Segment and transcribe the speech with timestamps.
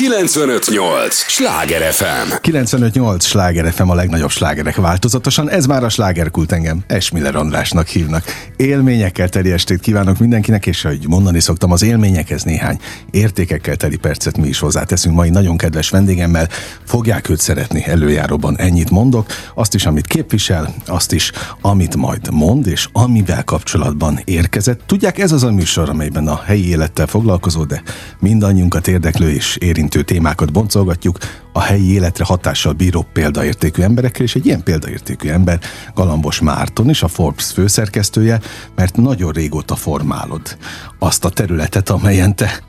[0.00, 1.14] 958!
[1.14, 2.34] Sláger FM!
[2.40, 3.24] 958!
[3.24, 5.50] Sláger FM a legnagyobb slágerek változatosan.
[5.50, 6.80] Ez már a slágerkult engem.
[6.86, 8.24] Esmiller Andrásnak hívnak.
[8.56, 12.78] Élményekkel teli estét kívánok mindenkinek, és ahogy mondani szoktam, az élményekhez néhány
[13.10, 16.48] értékekkel teli percet mi is hozzáteszünk mai nagyon kedves vendégemmel.
[16.84, 19.26] Fogják őt szeretni előjáróban, ennyit mondok.
[19.54, 24.80] Azt is, amit képvisel, azt is, amit majd mond, és amivel kapcsolatban érkezett.
[24.86, 27.82] Tudják, ez az a műsor, amelyben a helyi élettel foglalkozó, de
[28.18, 29.56] mindannyiunkat érdeklő és
[29.94, 31.18] érintő témákat boncolgatjuk
[31.52, 35.60] a helyi életre hatással bíró példaértékű emberekkel, és egy ilyen példaértékű ember
[35.94, 38.40] Galambos Márton is, a Forbes főszerkesztője,
[38.74, 40.56] mert nagyon régóta formálod
[40.98, 42.62] azt a területet, amelyen te,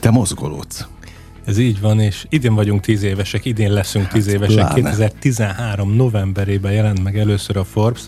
[0.00, 0.86] te mozgolódsz.
[1.44, 4.54] Ez így van, és idén vagyunk tíz évesek, idén leszünk tíz hát, évesek.
[4.54, 4.90] Pláne.
[4.90, 8.02] 2013 novemberében jelent meg először a Forbes,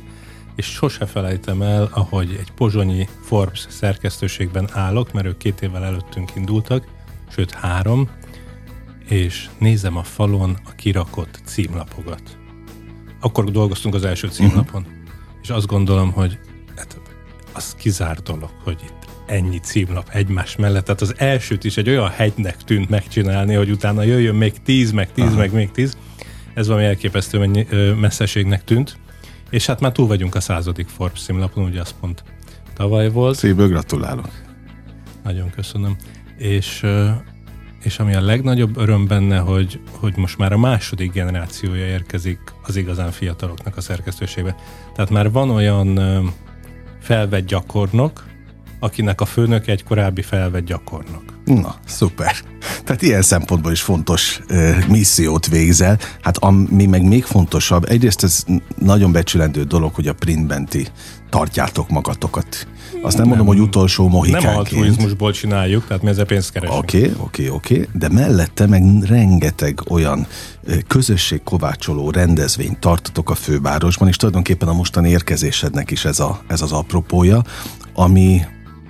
[0.56, 6.30] és sose felejtem el, ahogy egy pozsonyi Forbes szerkesztőségben állok, mert ők két évvel előttünk
[6.36, 6.84] indultak,
[7.30, 8.08] sőt három,
[9.08, 12.38] és nézem a falon a kirakott címlapokat.
[13.20, 14.96] Akkor dolgoztunk az első címlapon, uh-huh.
[15.42, 16.38] és azt gondolom, hogy
[16.76, 17.00] hát,
[17.52, 20.84] az kizár dolog, hogy itt ennyi címlap egymás mellett.
[20.84, 25.12] Tehát az elsőt is egy olyan hegynek tűnt megcsinálni, hogy utána jöjjön még tíz, meg
[25.12, 25.36] tíz, Aha.
[25.36, 25.96] meg még tíz.
[26.54, 28.98] Ez valami elképesztő mennyi, ö, messzeségnek tűnt.
[29.50, 32.22] És hát már túl vagyunk a századik Forbes címlapon, ugye azt pont
[32.74, 33.36] tavaly volt.
[33.36, 34.30] Szívből gratulálok.
[35.22, 35.96] Nagyon köszönöm.
[36.36, 36.86] És
[37.82, 42.76] és ami a legnagyobb öröm benne, hogy, hogy most már a második generációja érkezik az
[42.76, 44.54] igazán fiataloknak a szerkesztőségbe.
[44.94, 46.00] Tehát már van olyan
[47.00, 48.27] felvett gyakornok,
[48.80, 51.22] akinek a főnök egy korábbi felvett gyakornok.
[51.44, 52.36] Na, szuper.
[52.84, 55.98] Tehát ilyen szempontból is fontos uh, missziót végzel.
[56.22, 58.44] Hát ami meg még fontosabb, egyrészt ez
[58.78, 60.86] nagyon becsülendő dolog, hogy a printben ti
[61.30, 62.66] tartjátok magatokat
[63.02, 64.50] azt nem, nem mondom, hogy utolsó mohikánként.
[64.50, 66.78] Nem altruizmusból csináljuk, tehát mi ezzel pénzt keresünk.
[66.78, 67.88] Oké, okay, oké, okay, oké, okay.
[67.92, 70.26] de mellette meg rengeteg olyan
[70.86, 76.72] közösségkovácsoló rendezvényt tartotok a fővárosban, és tulajdonképpen a mostani érkezésednek is ez, a, ez az
[76.72, 77.42] apropója,
[77.94, 78.40] ami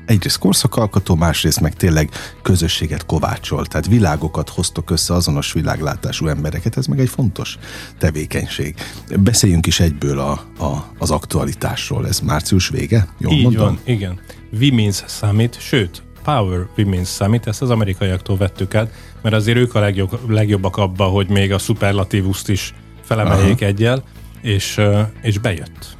[0.08, 2.10] egyrészt korszakalkotó, másrészt meg tényleg
[2.42, 7.58] közösséget kovácsol, tehát világokat hoztok össze, azonos világlátású embereket, ez meg egy fontos
[7.98, 8.74] tevékenység.
[9.18, 13.08] Beszéljünk is egyből a, a, az aktualitásról, ez március vége?
[13.18, 13.64] Jól Így mondom?
[13.64, 14.20] van, igen.
[14.60, 18.92] Women's Summit, sőt, Power Women's Summit, ezt az amerikaiaktól vettük át,
[19.22, 24.02] mert azért ők a legjobb, legjobbak abba, hogy még a szuperlatívuszt is felemeljék egyel,
[24.42, 24.80] és,
[25.22, 25.97] és bejött.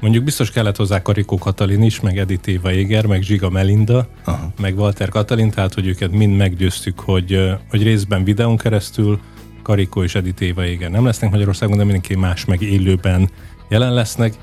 [0.00, 4.52] Mondjuk biztos kellett hozzá Karikó Katalin is, meg Edith Éva Éger, meg Zsiga Melinda, Aha.
[4.60, 9.20] meg Walter Katalin, tehát hogy őket mind meggyőztük, hogy, hogy részben videón keresztül
[9.62, 13.30] Karikó és Edith Éva Éger nem lesznek Magyarországon, de mindenki más meg élőben
[13.68, 14.34] jelen lesznek.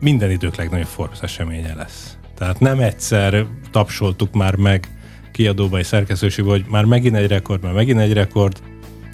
[0.00, 2.16] Minden idők legnagyobb Forbes eseménye lesz.
[2.34, 4.88] Tehát nem egyszer tapsoltuk már meg
[5.32, 8.60] kiadóbai szerkesztőség, hogy már megint egy rekord, már megint egy rekord,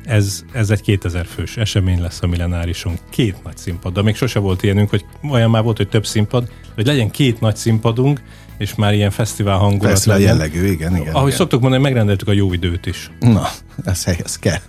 [0.05, 2.99] ez, ez egy 2000 fős esemény lesz a millenárison.
[3.11, 6.49] Két nagy színpad, de még sose volt ilyenünk, hogy olyan már volt, hogy több színpad,
[6.75, 8.23] hogy legyen két nagy színpadunk,
[8.59, 11.15] és már ilyen fesztivál hangulat Fesztivál jellegű, igen, igen.
[11.15, 11.39] Ahogy igen.
[11.39, 13.11] szoktuk mondani, megrendeltük a jó időt is.
[13.21, 13.49] Na,
[13.85, 14.61] ez helyez kell.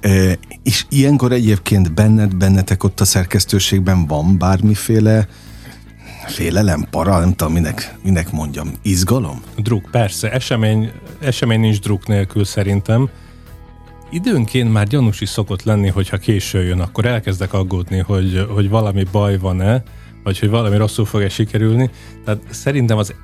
[0.00, 5.28] e, és ilyenkor egyébként benned, bennetek ott a szerkesztőségben van bármiféle
[6.26, 9.42] félelem, para, nem tudom, minek, minek mondjam, izgalom?
[9.56, 13.08] Druk, persze, esemény, esemény nincs druk nélkül szerintem,
[14.10, 19.04] Időnként már gyanús is szokott lenni, hogyha késő jön, akkor elkezdek aggódni, hogy, hogy valami
[19.12, 19.82] baj van-e,
[20.22, 21.90] vagy hogy valami rosszul fog-e sikerülni.
[22.24, 23.14] Tehát szerintem az,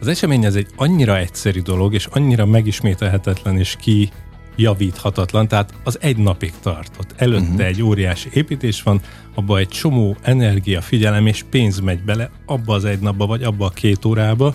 [0.00, 4.10] az esemény ez egy annyira egyszerű dolog, és annyira megismételhetetlen és ki
[4.56, 7.14] javíthatatlan, tehát az egy napig tartott.
[7.16, 7.66] Előtte uh-huh.
[7.66, 9.00] egy óriási építés van,
[9.34, 13.66] abba egy csomó energia, figyelem és pénz megy bele, abba az egy napba, vagy abba
[13.66, 14.54] a két órába,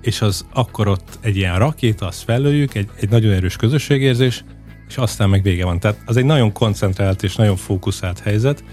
[0.00, 4.44] és az akkor ott egy ilyen rakéta, azt felőjük, egy, egy nagyon erős közösségérzés,
[4.92, 5.80] és aztán meg vége van.
[5.80, 8.64] Tehát az egy nagyon koncentrált és nagyon fókuszált helyzet,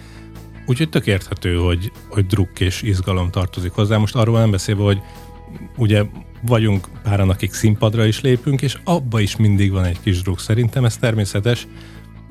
[0.65, 3.97] úgyhogy tök érthető, hogy, hogy druk és izgalom tartozik hozzá.
[3.97, 5.01] Most arról nem beszélve, hogy
[5.77, 6.03] ugye
[6.41, 10.39] vagyunk páran, akik színpadra is lépünk, és abba is mindig van egy kis druk.
[10.39, 11.67] Szerintem ez természetes.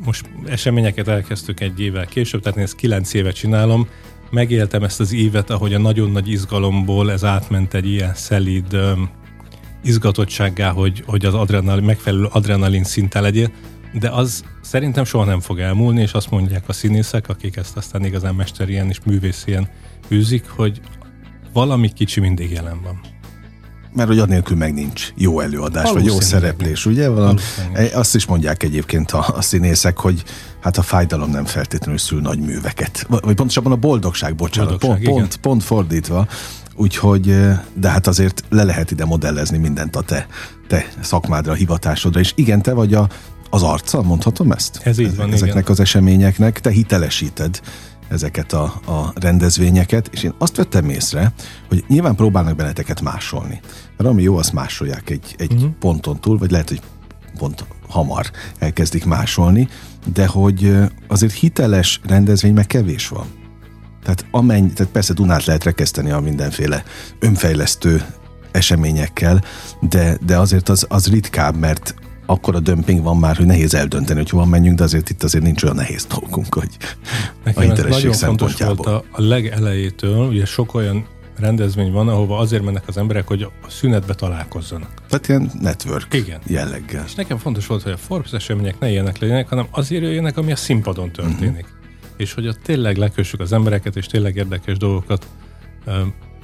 [0.05, 3.89] Most eseményeket elkezdtük egy évvel később, tehát én ezt kilenc éve csinálom.
[4.31, 8.77] Megéltem ezt az évet, ahogy a nagyon nagy izgalomból ez átment egy ilyen szelíd
[9.83, 13.51] izgatottsággá, hogy, hogy az adrenalin, megfelelő adrenalin szinten legyél
[13.93, 18.05] de az szerintem soha nem fog elmúlni, és azt mondják a színészek, akik ezt aztán
[18.05, 19.69] igazán mesterien és művészien
[20.11, 20.81] űzik, hogy
[21.53, 23.01] valami kicsi mindig jelen van.
[23.93, 27.09] Mert hogy annélkül meg nincs jó előadás, vagy jó szereplés, ugye?
[27.09, 27.41] Valami,
[27.93, 30.23] azt is mondják egyébként a, a színészek, hogy
[30.61, 33.07] hát a fájdalom nem feltétlenül szül nagy műveket.
[33.09, 36.27] Vagy pontosabban a boldogság, bocsánat, boldogság, pont, pont, pont fordítva,
[36.81, 37.37] Úgyhogy,
[37.75, 40.27] de hát azért le lehet ide modellezni mindent a te,
[40.67, 43.09] te szakmádra, a hivatásodra, és igen, te vagy a,
[43.51, 44.81] az arca, mondhatom ezt?
[44.83, 45.73] Ez így van, Ezeknek igen.
[45.73, 47.61] az eseményeknek, te hitelesíted
[48.09, 51.33] ezeket a, a rendezvényeket, és én azt vettem észre,
[51.69, 53.61] hogy nyilván próbálnak benneteket másolni.
[53.97, 55.71] Mert ami jó, azt másolják egy, egy uh-huh.
[55.71, 56.81] ponton túl, vagy lehet, hogy
[57.39, 59.69] pont hamar elkezdik másolni,
[60.13, 63.27] de hogy azért hiteles rendezvény meg kevés van.
[64.03, 66.83] Tehát, amennyi, tehát persze Dunát lehet rekeszteni a mindenféle
[67.19, 68.05] önfejlesztő
[68.51, 69.45] eseményekkel,
[69.81, 71.95] de, de azért az, az ritkább, mert
[72.31, 75.45] akkor a dömping van már, hogy nehéz eldönteni, hogy hova menjünk, de azért itt azért
[75.45, 76.69] nincs olyan nehéz dolgunk, hogy
[77.45, 81.07] Nekem a hitelesség ez nagyon fontos volt a, a legelejétől, ugye sok olyan
[81.39, 85.03] rendezvény van, ahova azért mennek az emberek, hogy a szünetbe találkozzanak.
[85.09, 86.41] Tehát ilyen network Igen.
[86.47, 87.05] jelleggel.
[87.07, 90.53] És nekem fontos volt, hogy a Forbes események ne ilyenek legyenek, hanem azért jöjjenek, ami
[90.53, 91.65] a színpadon történik.
[91.65, 92.17] Uh-huh.
[92.17, 95.27] És hogy ott tényleg lekössük az embereket, és tényleg érdekes dolgokat
[95.87, 95.95] uh,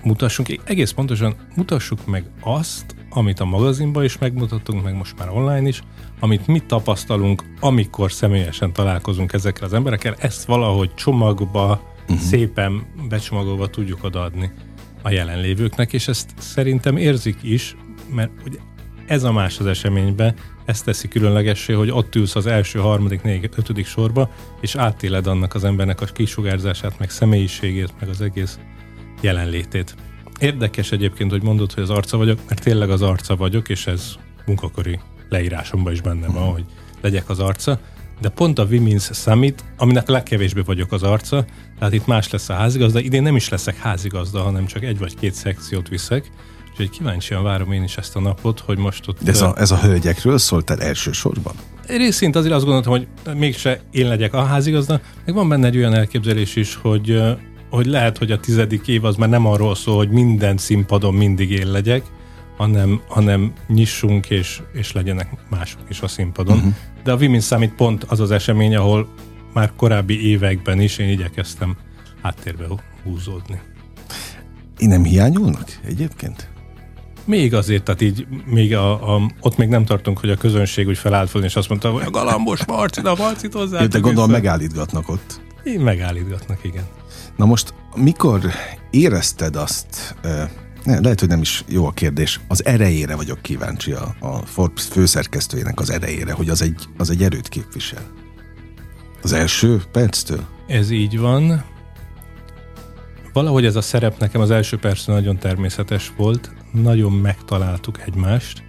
[0.02, 0.60] mutassunk.
[0.64, 5.82] Egész pontosan mutassuk meg azt, amit a magazinban is megmutattunk, meg most már online is,
[6.20, 12.18] amit mi tapasztalunk, amikor személyesen találkozunk ezekkel az emberekkel, ezt valahogy csomagba, uh-huh.
[12.18, 14.50] szépen becsomagolva tudjuk odaadni
[15.02, 17.76] a jelenlévőknek, és ezt szerintem érzik is,
[18.14, 18.58] mert ugye
[19.06, 20.34] ez a más az eseményben,
[20.64, 24.30] ezt teszi különlegessé, hogy ott ülsz az első, harmadik, négy, ötödik sorba,
[24.60, 28.58] és átéled annak az embernek a kisugárzását, meg személyiségét, meg az egész
[29.20, 29.94] jelenlétét.
[30.40, 34.12] Érdekes egyébként, hogy mondod, hogy az arca vagyok, mert tényleg az arca vagyok, és ez
[34.46, 34.98] munkakori
[35.28, 36.64] leírásomban is benne van, hogy
[37.00, 37.78] legyek az arca,
[38.20, 41.44] de pont a Women's Summit, aminek legkevésbé vagyok az arca,
[41.78, 45.14] tehát itt más lesz a házigazda, idén nem is leszek házigazda, hanem csak egy vagy
[45.14, 46.30] két szekciót viszek,
[46.70, 49.22] úgyhogy kíváncsian várom én is ezt a napot, hogy most ott...
[49.22, 51.54] De ez a, ez a hölgyekről szólt el elsősorban?
[51.86, 55.94] Részint azért azt gondoltam, hogy mégse én legyek a házigazda, meg van benne egy olyan
[55.94, 57.22] elképzelés is, hogy
[57.74, 61.50] hogy lehet, hogy a tizedik év az már nem arról szól, hogy minden színpadon mindig
[61.50, 62.02] én legyek,
[62.56, 66.56] hanem, hanem nyissunk, és, és legyenek mások is a színpadon.
[66.56, 66.72] Uh-huh.
[67.04, 69.08] De a Women's Summit pont az az esemény, ahol
[69.52, 71.76] már korábbi években is én igyekeztem
[72.22, 72.66] háttérbe
[73.02, 73.60] húzódni.
[74.78, 76.48] Én nem hiányulnak egyébként?
[77.24, 80.98] Még azért, tehát így még a, a, ott még nem tartunk, hogy a közönség úgy
[80.98, 83.86] felállt föl, és azt mondta, hogy a galambos Marci, a Marcit hozzá.
[83.86, 85.40] De gondolom megállítgatnak ott.
[85.64, 86.84] Én megállítgatnak, igen.
[87.36, 88.40] Na most, mikor
[88.90, 90.14] érezted azt,
[90.84, 94.84] ne, lehet, hogy nem is jó a kérdés, az erejére vagyok kíváncsi a, a Forbes
[94.84, 98.02] főszerkesztőjének az erejére, hogy az egy, az egy erőt képvisel.
[99.22, 100.44] Az első perctől?
[100.66, 101.64] Ez így van.
[103.32, 108.62] Valahogy ez a szerep nekem az első perctől nagyon természetes volt, nagyon megtaláltuk egymást,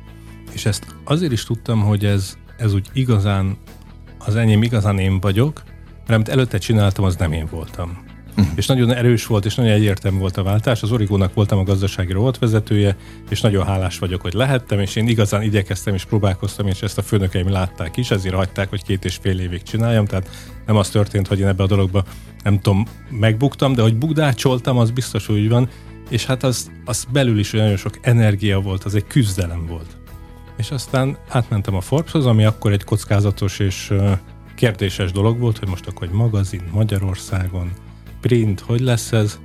[0.52, 3.58] és ezt azért is tudtam, hogy ez, ez úgy igazán,
[4.18, 5.64] az enyém igazán én vagyok,
[5.96, 8.05] mert amit előtte csináltam, az nem én voltam.
[8.38, 8.54] Uh-huh.
[8.56, 10.82] És nagyon erős volt, és nagyon egyértelmű volt a váltás.
[10.82, 12.96] Az Origónak voltam a gazdasági rovatvezetője,
[13.30, 17.02] és nagyon hálás vagyok, hogy lehettem, és én igazán igyekeztem, és próbálkoztam, és ezt a
[17.02, 20.30] főnökeim látták is, ezért hagyták, hogy két és fél évig csináljam, tehát
[20.66, 22.04] nem az történt, hogy én ebbe a dologba,
[22.44, 25.70] nem tudom, megbuktam, de hogy bugdácsoltam, az biztos úgy van,
[26.10, 29.98] és hát az, az belül is nagyon sok energia volt, az egy küzdelem volt.
[30.58, 33.94] És aztán átmentem a Forbeshoz, ami akkor egy kockázatos és
[34.56, 37.72] kérdéses dolog volt, hogy most akkor egy magazin Magyarországon,
[38.28, 39.40] print, hogy lesz ez,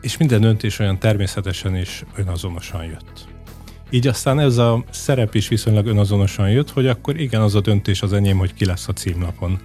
[0.00, 3.28] és minden döntés olyan természetesen és önazonosan jött.
[3.90, 8.02] Így aztán ez a szerep is viszonylag önazonosan jött, hogy akkor igen, az a döntés
[8.02, 9.58] az enyém, hogy ki lesz a címlapon.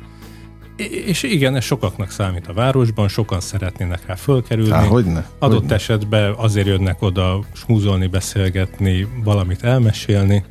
[1.05, 4.71] És igen, ez sokaknak számít a városban, sokan szeretnének rá fölkerülni.
[4.71, 5.75] Há, hogyne, Adott hogyne.
[5.75, 10.43] esetben azért jönnek oda smúzolni, beszélgetni, valamit elmesélni,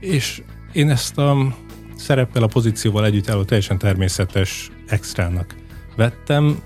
[0.00, 0.42] és
[0.72, 1.56] én ezt a
[1.96, 5.54] szereppel, a pozícióval együtt álló teljesen természetes extrának
[5.96, 6.62] vettem,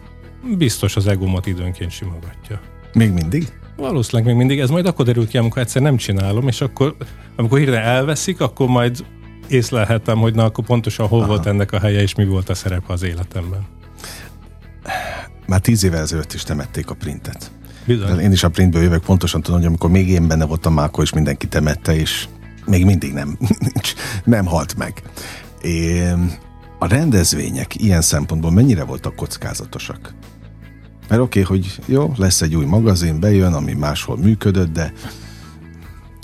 [0.57, 2.61] biztos az egomat időnként simogatja.
[2.93, 3.53] Még mindig?
[3.77, 4.61] Valószínűleg még mindig.
[4.61, 6.97] Ez majd akkor derül ki, amikor egyszer nem csinálom, és akkor,
[7.37, 9.05] amikor hirtelen elveszik, akkor majd
[9.49, 11.29] észlelhetem, hogy na, akkor pontosan hol Aha.
[11.29, 13.67] volt ennek a helye, és mi volt a szerepe az életemben.
[15.47, 17.51] Már tíz évvel ezelőtt is temették a printet.
[17.87, 18.19] Bizony.
[18.19, 21.05] Én is a printből jövök, pontosan tudom, hogy amikor még én benne voltam, már akkor
[21.05, 22.29] is mindenki temette, és
[22.67, 23.39] még mindig nem,
[24.25, 25.03] nem halt meg.
[25.63, 26.03] É,
[26.83, 30.15] a rendezvények ilyen szempontból mennyire voltak kockázatosak?
[31.09, 34.93] Mert oké, okay, hogy jó, lesz egy új magazin, bejön, ami máshol működött, de...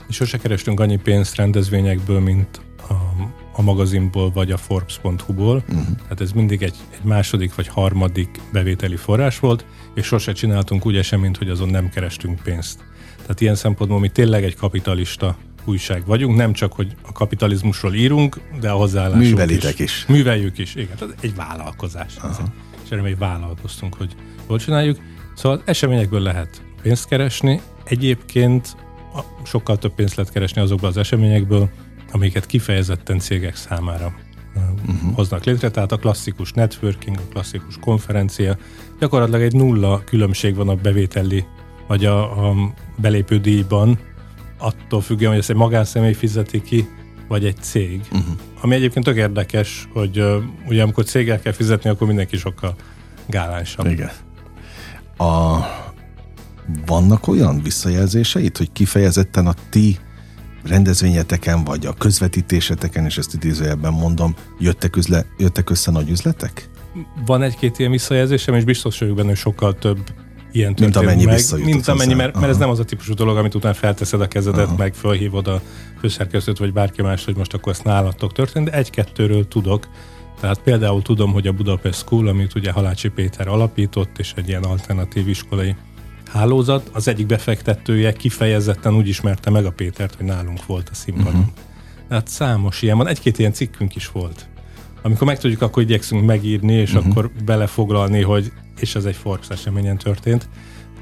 [0.08, 2.92] És sose kerestünk annyi pénzt rendezvényekből, mint a,
[3.52, 5.64] a magazinból, vagy a Forbes.hu-ból.
[5.68, 5.86] Uh-huh.
[6.02, 10.96] Tehát ez mindig egy, egy második vagy harmadik bevételi forrás volt, és sose csináltunk úgy
[10.96, 12.84] eseményt, hogy azon nem kerestünk pénzt.
[13.20, 15.36] Tehát ilyen szempontból mi tényleg egy kapitalista
[15.68, 19.84] újság vagyunk, nem csak, hogy a kapitalizmusról írunk, de a hozzáállásunk Művelitek is.
[19.84, 20.06] is.
[20.06, 20.96] Műveljük is, igen.
[20.98, 22.16] Tehát egy vállalkozás.
[22.84, 24.14] És erre még vállalkoztunk, hogy
[24.48, 24.98] jól csináljuk.
[25.34, 27.60] Szóval eseményekből lehet pénzt keresni.
[27.84, 28.76] Egyébként
[29.44, 31.68] sokkal több pénzt lehet keresni azokból az eseményekből,
[32.12, 34.14] amiket kifejezetten cégek számára
[34.56, 35.14] uh-huh.
[35.14, 38.56] hoznak létre, tehát a klasszikus networking, a klasszikus konferencia,
[39.00, 41.44] gyakorlatilag egy nulla különbség van a bevételi,
[41.86, 43.98] vagy a, a belépő díjban,
[44.58, 46.88] attól függően, hogy ezt egy magánszemély fizeti ki,
[47.28, 48.00] vagy egy cég.
[48.12, 48.36] Uh-huh.
[48.60, 52.74] Ami egyébként tök érdekes, hogy uh, ugye amikor cégel kell fizetni, akkor mindenki sokkal
[53.26, 53.86] gálánsabb.
[53.86, 54.10] Igen.
[55.16, 55.58] A,
[56.86, 59.98] vannak olyan visszajelzéseit, hogy kifejezetten a ti
[60.64, 66.70] rendezvényeteken, vagy a közvetítéseteken, és ezt idézőjelben mondom, jöttek, üzle, jöttek össze nagy üzletek?
[67.26, 69.98] Van egy-két ilyen visszajelzésem, és biztos vagyok benne, hogy sokkal több
[70.52, 73.54] ilyen mint amennyi meg, mint amennyi, mert, mert ez nem az a típusú dolog, amit
[73.54, 74.76] után felteszed a kezedet, Aha.
[74.76, 75.60] meg felhívod a
[76.00, 79.88] főszerkesztőt, vagy bárki más, hogy most akkor ezt nálatok történt, de egy-kettőről tudok.
[80.40, 84.62] Tehát például tudom, hogy a Budapest School, amit ugye Halácsi Péter alapított, és egy ilyen
[84.62, 85.76] alternatív iskolai
[86.32, 91.34] hálózat, az egyik befektetője kifejezetten úgy ismerte meg a Pétert, hogy nálunk volt a színpadon.
[91.34, 91.52] Uh-huh.
[92.08, 94.48] Tehát számos ilyen van, egy-két ilyen cikkünk is volt.
[95.02, 97.10] Amikor megtudjuk, akkor igyekszünk megírni, és uh-huh.
[97.10, 100.48] akkor belefoglalni, hogy és ez egy Forbes eseményen történt.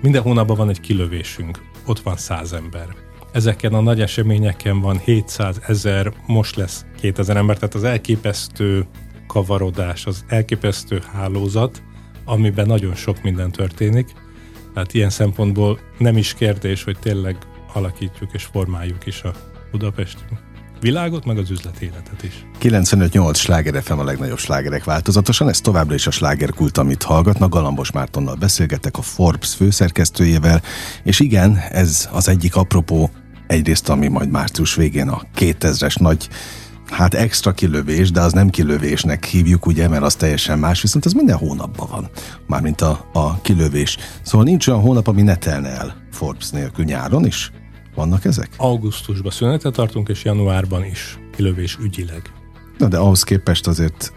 [0.02, 2.88] Minden hónapban van egy kilövésünk, ott van száz ember.
[3.32, 8.86] Ezeken a nagy eseményeken van 700 ezer, most lesz 2000 ember, tehát az elképesztő
[9.26, 11.82] kavarodás, az elképesztő hálózat,
[12.24, 14.12] amiben nagyon sok minden történik.
[14.74, 17.36] Tehát ilyen szempontból nem is kérdés, hogy tényleg
[17.72, 19.32] alakítjuk és formáljuk is a
[19.70, 20.24] Budapest
[20.80, 22.46] világot, meg az üzletéletet is.
[22.60, 27.50] 95-8 sláger FM a legnagyobb slágerek változatosan, ez továbbra is a slágerkult, amit hallgatnak.
[27.50, 30.62] Galambos Mártonnal beszélgetek a Forbes főszerkesztőjével,
[31.02, 33.10] és igen, ez az egyik apropó
[33.46, 36.28] egyrészt, ami majd március végén a 2000-es nagy
[36.90, 41.12] hát extra kilövés, de az nem kilövésnek hívjuk, ugye, mert az teljesen más, viszont az
[41.12, 42.10] minden hónapban van,
[42.46, 43.96] mármint a, a kilövés.
[44.22, 47.50] Szóval nincs olyan hónap, ami ne telne el Forbes nélkül nyáron is.
[47.96, 48.50] Vannak ezek?
[48.56, 52.22] Augusztusban szünetet tartunk, és januárban is kilövés ügyileg.
[52.78, 54.12] Na de ahhoz képest azért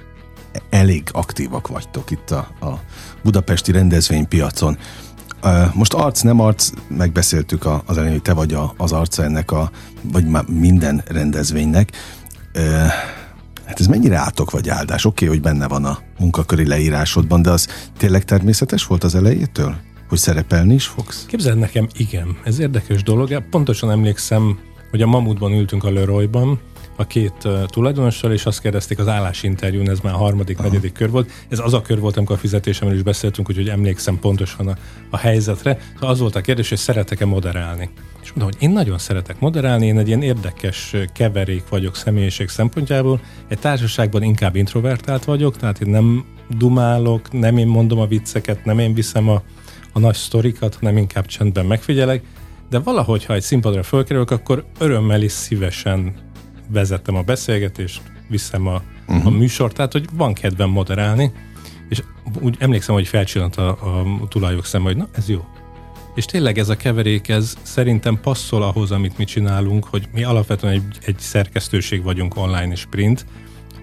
[0.69, 2.79] elég aktívak vagytok itt a, a
[3.24, 4.77] budapesti rendezvénypiacon.
[5.74, 9.71] Most arc, nem arc, megbeszéltük az elején, hogy te vagy az arca ennek a,
[10.03, 11.91] vagy már minden rendezvénynek.
[13.65, 15.05] Hát ez mennyire átok vagy áldás?
[15.05, 17.67] Oké, okay, hogy benne van a munkaköri leírásodban, de az
[17.98, 19.75] tényleg természetes volt az elejétől?
[20.09, 21.25] Hogy szerepelni is fogsz?
[21.25, 22.37] Képzeld nekem, igen.
[22.43, 23.43] Ez érdekes dolog.
[23.49, 26.59] Pontosan emlékszem, hogy a Mamutban ültünk a Leroyban,
[26.95, 30.67] a két uh, tulajdonossal, és azt kérdezték az állásinterjún, ez már a harmadik, Aha.
[30.67, 31.31] negyedik kör volt.
[31.49, 34.77] Ez az a kör volt, amikor a fizetésemről is beszéltünk, úgyhogy emlékszem pontosan a,
[35.09, 35.77] a helyzetre.
[35.93, 37.89] Szóval az volt a kérdés, hogy szeretek-e moderálni.
[38.21, 43.19] És mondom, hogy én nagyon szeretek moderálni, én egy ilyen érdekes keverék vagyok személyiség szempontjából.
[43.47, 46.25] Egy társaságban inkább introvertált vagyok, tehát én nem
[46.57, 49.41] dumálok, nem én mondom a vicceket, nem én viszem a,
[49.93, 52.24] a nagy sztorikat, hanem inkább csendben megfigyelek,
[52.69, 56.13] de valahogy, ha egy színpadra fölkerülök, akkor örömmel is szívesen
[56.69, 59.25] vezettem a beszélgetést, viszem a, uh-huh.
[59.25, 61.31] a műsort, tehát hogy van kedvem moderálni,
[61.89, 62.03] és
[62.39, 65.46] úgy emlékszem, hogy felcsillant a, a tulajok szem, hogy na, ez jó.
[66.15, 70.74] És tényleg ez a keverék, ez szerintem passzol ahhoz, amit mi csinálunk, hogy mi alapvetően
[70.74, 73.25] egy, egy szerkesztőség vagyunk online és print,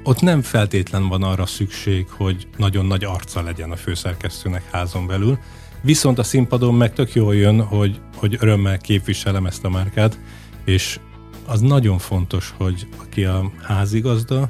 [0.03, 5.39] ott nem feltétlen van arra szükség, hogy nagyon nagy arca legyen a főszerkesztőnek házon belül,
[5.87, 10.19] Viszont a színpadon meg tök jól jön, hogy, hogy örömmel képviselem ezt a márkát,
[10.64, 10.99] és
[11.45, 14.49] az nagyon fontos, hogy aki a házigazda,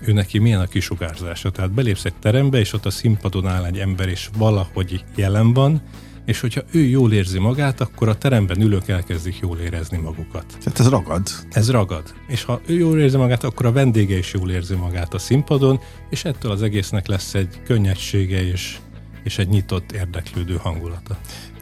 [0.00, 1.50] ő neki milyen a kisugárzása.
[1.50, 5.82] Tehát belépsz egy terembe, és ott a színpadon áll egy ember, és valahogy jelen van,
[6.26, 10.44] és hogyha ő jól érzi magát, akkor a teremben ülők elkezdik jól érezni magukat.
[10.58, 11.28] Tehát ez ragad.
[11.50, 12.14] Ez ragad.
[12.28, 15.80] És ha ő jól érzi magát, akkor a vendége is jól érzi magát a színpadon,
[16.10, 18.78] és ettől az egésznek lesz egy könnyedsége és
[19.22, 21.18] és egy nyitott, érdeklődő hangulata.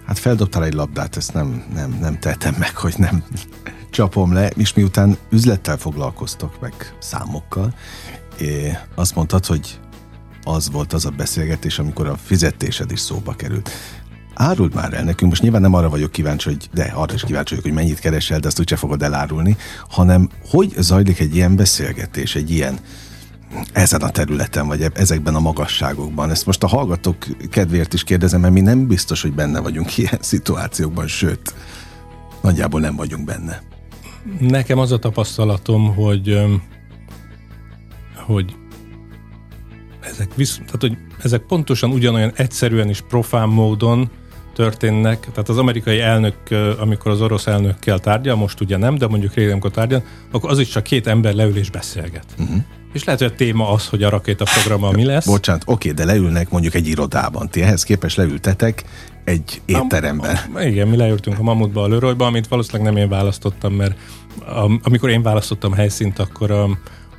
[0.07, 3.25] Hát feldobtál egy labdát, ezt nem, nem, nem tettem meg, hogy nem
[3.91, 7.75] csapom le, és miután üzlettel foglalkoztok, meg számokkal,
[8.39, 9.81] é, azt mondtad, hogy
[10.45, 13.71] az volt az a beszélgetés, amikor a fizetésed is szóba került.
[14.35, 17.49] Áruld már el nekünk, most nyilván nem arra vagyok kíváncsi, hogy de arra is kíváncsi
[17.55, 19.57] vagyok, hogy mennyit keresel, de azt úgyse fogod elárulni,
[19.89, 22.79] hanem hogy zajlik egy ilyen beszélgetés, egy ilyen
[23.73, 26.31] ezen a területen, vagy ezekben a magasságokban.
[26.31, 30.19] Ezt most a hallgatók kedvéért is kérdezem, mert mi nem biztos, hogy benne vagyunk ilyen
[30.33, 31.55] szituációkban, sőt,
[32.43, 33.62] nagyjából nem vagyunk benne.
[34.41, 36.41] Nekem az a tapasztalatom, hogy
[38.26, 38.57] hogy
[40.00, 44.11] ezek, visz, tehát, hogy ezek pontosan ugyanolyan egyszerűen és profán módon
[44.57, 45.21] történnek.
[45.21, 46.37] Tehát az amerikai elnök,
[46.79, 50.59] amikor az orosz elnökkel tárgyal, most ugye nem, de mondjuk régen, amikor tárgyal, akkor az
[50.59, 52.25] is csak két ember leül és beszélget.
[52.39, 52.57] Uh-huh.
[52.93, 55.27] És lehet, hogy a téma az, hogy a rakétaprogrammal mi lesz.
[55.27, 57.49] Bocsánat, oké, de leülnek mondjuk egy irodában.
[57.49, 58.85] Ti ehhez képest leültetek
[59.25, 60.37] egy étteremben.
[60.55, 63.99] A, a, igen, mi leültünk a Mamutba, a Lörojba, amit valószínűleg nem én választottam, mert
[64.47, 66.69] a, amikor én választottam helyszínt, akkor a,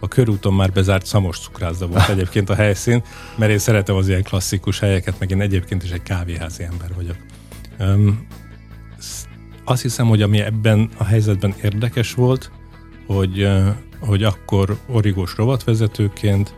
[0.07, 3.03] a körúton már bezárt szamos cukrászda volt egyébként a helyszín,
[3.35, 7.15] mert én szeretem az ilyen klasszikus helyeket, meg én egyébként is egy kávéházi ember vagyok.
[7.79, 8.27] Um,
[9.63, 12.51] azt hiszem, hogy ami ebben a helyzetben érdekes volt,
[13.05, 13.49] hogy,
[13.99, 16.53] hogy akkor origós rovatvezetőként,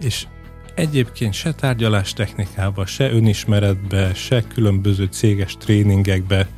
[0.00, 0.26] és
[0.74, 6.48] egyébként se tárgyalás technikába, se önismeretbe, se különböző céges tréningekbe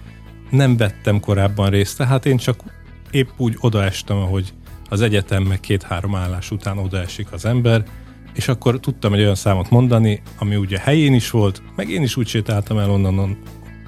[0.50, 2.62] nem vettem korábban részt, tehát én csak
[3.10, 4.52] épp úgy odaestem, ahogy
[4.92, 7.84] az egyetem meg két-három állás után odaesik az ember,
[8.34, 12.16] és akkor tudtam egy olyan számot mondani, ami ugye helyén is volt, meg én is
[12.16, 13.38] úgy sétáltam el onnan,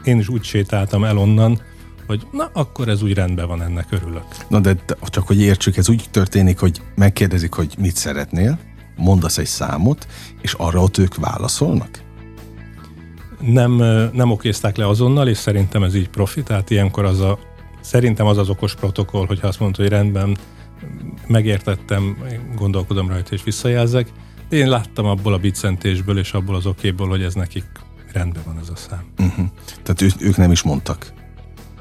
[0.04, 1.60] én is úgy sétáltam el onnan,
[2.06, 4.24] hogy na, akkor ez úgy rendben van, ennek örülök.
[4.48, 8.58] Na de csak, hogy értsük, ez úgy történik, hogy megkérdezik, hogy mit szeretnél,
[8.96, 10.06] mondasz egy számot,
[10.40, 12.02] és arra ott ők válaszolnak?
[13.40, 13.72] Nem,
[14.12, 17.38] nem okézták le azonnal, és szerintem ez így profi, tehát ilyenkor az a,
[17.80, 20.36] szerintem az az okos protokoll, hogyha azt mondta, hogy rendben,
[21.26, 22.16] megértettem,
[22.56, 24.08] gondolkodom rajta és visszajelzek.
[24.48, 27.64] Én láttam abból a bicentésből és abból az okéból, hogy ez nekik
[28.12, 29.04] rendben van ez a szám.
[29.18, 29.46] Uh-huh.
[29.82, 31.12] Tehát ő, ők nem is mondtak.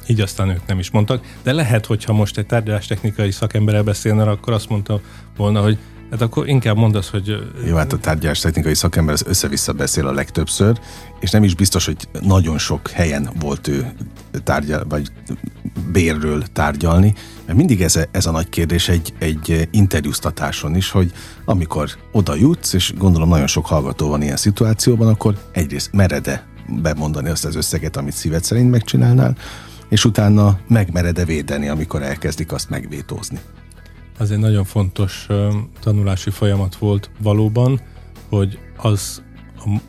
[0.08, 4.54] Így aztán ők nem is mondtak, de lehet, hogyha most egy tárgyalástechnikai szakemberrel beszélne, akkor
[4.54, 5.02] azt mondta
[5.38, 5.78] volna, hogy
[6.13, 7.51] Hát akkor inkább mondasz, hogy...
[7.65, 10.79] Jó, hát a tárgyalás technikai szakember az össze-vissza beszél a legtöbbször,
[11.20, 13.93] és nem is biztos, hogy nagyon sok helyen volt ő
[14.43, 15.08] tárgyal, vagy
[15.91, 17.13] bérről tárgyalni,
[17.46, 21.12] mert mindig ez a, ez a nagy kérdés egy, egy interjúztatáson is, hogy
[21.46, 26.46] amikor oda jutsz, és gondolom nagyon sok hallgató van ilyen szituációban, akkor egyrészt mered-e
[26.82, 29.36] bemondani azt az összeget, amit szíved szerint megcsinálnál,
[29.89, 33.39] és utána megmered-e védeni, amikor elkezdik azt megvétózni
[34.17, 35.27] az egy nagyon fontos
[35.79, 37.82] tanulási folyamat volt valóban,
[38.29, 39.24] hogy az
[39.58, 39.79] a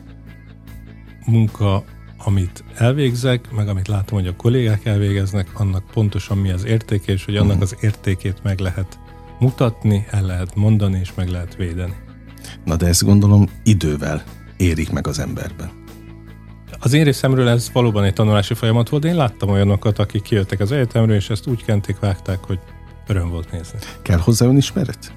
[1.25, 1.83] munka,
[2.17, 7.25] amit elvégzek, meg amit látom, hogy a kollégák elvégeznek, annak pontosan mi az értéke, és
[7.25, 7.61] hogy annak mhm.
[7.61, 8.99] az értékét meg lehet
[9.39, 11.93] mutatni, el lehet mondani, és meg lehet védeni.
[12.63, 14.23] Na de ezt gondolom idővel
[14.57, 15.69] érik meg az emberben.
[16.79, 20.71] Az én részemről ez valóban egy tanulási folyamat volt, én láttam olyanokat, akik kijöttek az
[20.71, 22.59] egyetemről, és ezt úgy kenték, vágták, hogy
[23.07, 23.79] Öröm volt nézni.
[24.01, 25.13] Kell hozzá önismeret?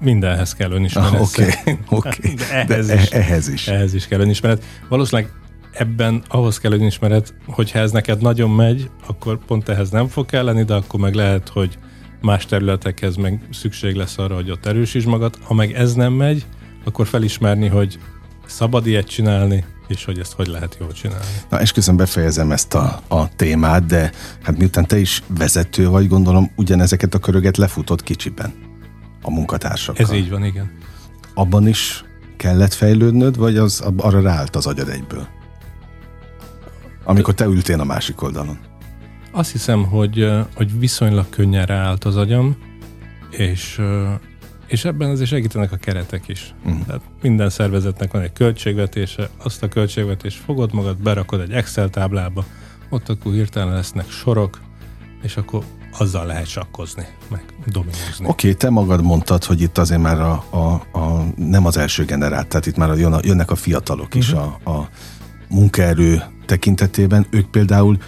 [0.00, 1.12] Mindenhez kell önismeret.
[1.12, 1.42] Ah, Oké,
[1.88, 2.34] okay, okay.
[2.66, 3.68] De, ehhez, De is, ehhez is.
[3.68, 4.64] Ehhez is kell önismeret.
[4.88, 5.32] Valószínűleg
[5.72, 10.62] ebben ahhoz kell önismeret, hogyha ez neked nagyon megy, akkor pont ehhez nem fog kelleni,
[10.64, 11.78] de akkor meg lehet, hogy
[12.20, 15.38] más területekhez meg szükség lesz arra, hogy ott erősíts magad.
[15.42, 16.46] Ha meg ez nem megy,
[16.84, 17.98] akkor felismerni, hogy
[18.46, 21.24] szabad ilyet csinálni, és hogy ezt hogy lehet jól csinálni.
[21.48, 26.50] Na, esküszöm befejezem ezt a, a témát, de hát miután te is vezető vagy, gondolom
[26.56, 28.54] ugyanezeket a köröget lefutott kicsiben
[29.22, 30.04] a munkatársakkal.
[30.04, 30.70] Ez így van, igen.
[31.34, 32.04] Abban is
[32.36, 35.26] kellett fejlődnöd, vagy az arra ráállt az agyad egyből?
[37.04, 38.58] Amikor te ültél a másik oldalon.
[39.32, 42.56] Azt hiszem, hogy, hogy viszonylag könnyen ráállt az agyam,
[43.30, 43.80] és
[44.70, 46.54] és ebben azért segítenek a keretek is.
[46.64, 46.86] Uh-huh.
[46.86, 52.44] Tehát minden szervezetnek van egy költségvetése, azt a költségvetést fogod magad, berakod egy Excel táblába,
[52.88, 54.60] ott akkor hirtelen lesznek sorok,
[55.22, 55.64] és akkor
[55.98, 58.26] azzal lehet sakkozni, meg dominózni.
[58.26, 62.04] Oké, okay, te magad mondtad, hogy itt azért már a, a, a nem az első
[62.04, 64.22] generált, tehát itt már jön a, jönnek a fiatalok uh-huh.
[64.22, 64.38] is mhm.
[64.38, 64.88] a, a
[65.48, 67.26] munkaerő tekintetében.
[67.30, 67.98] Ők például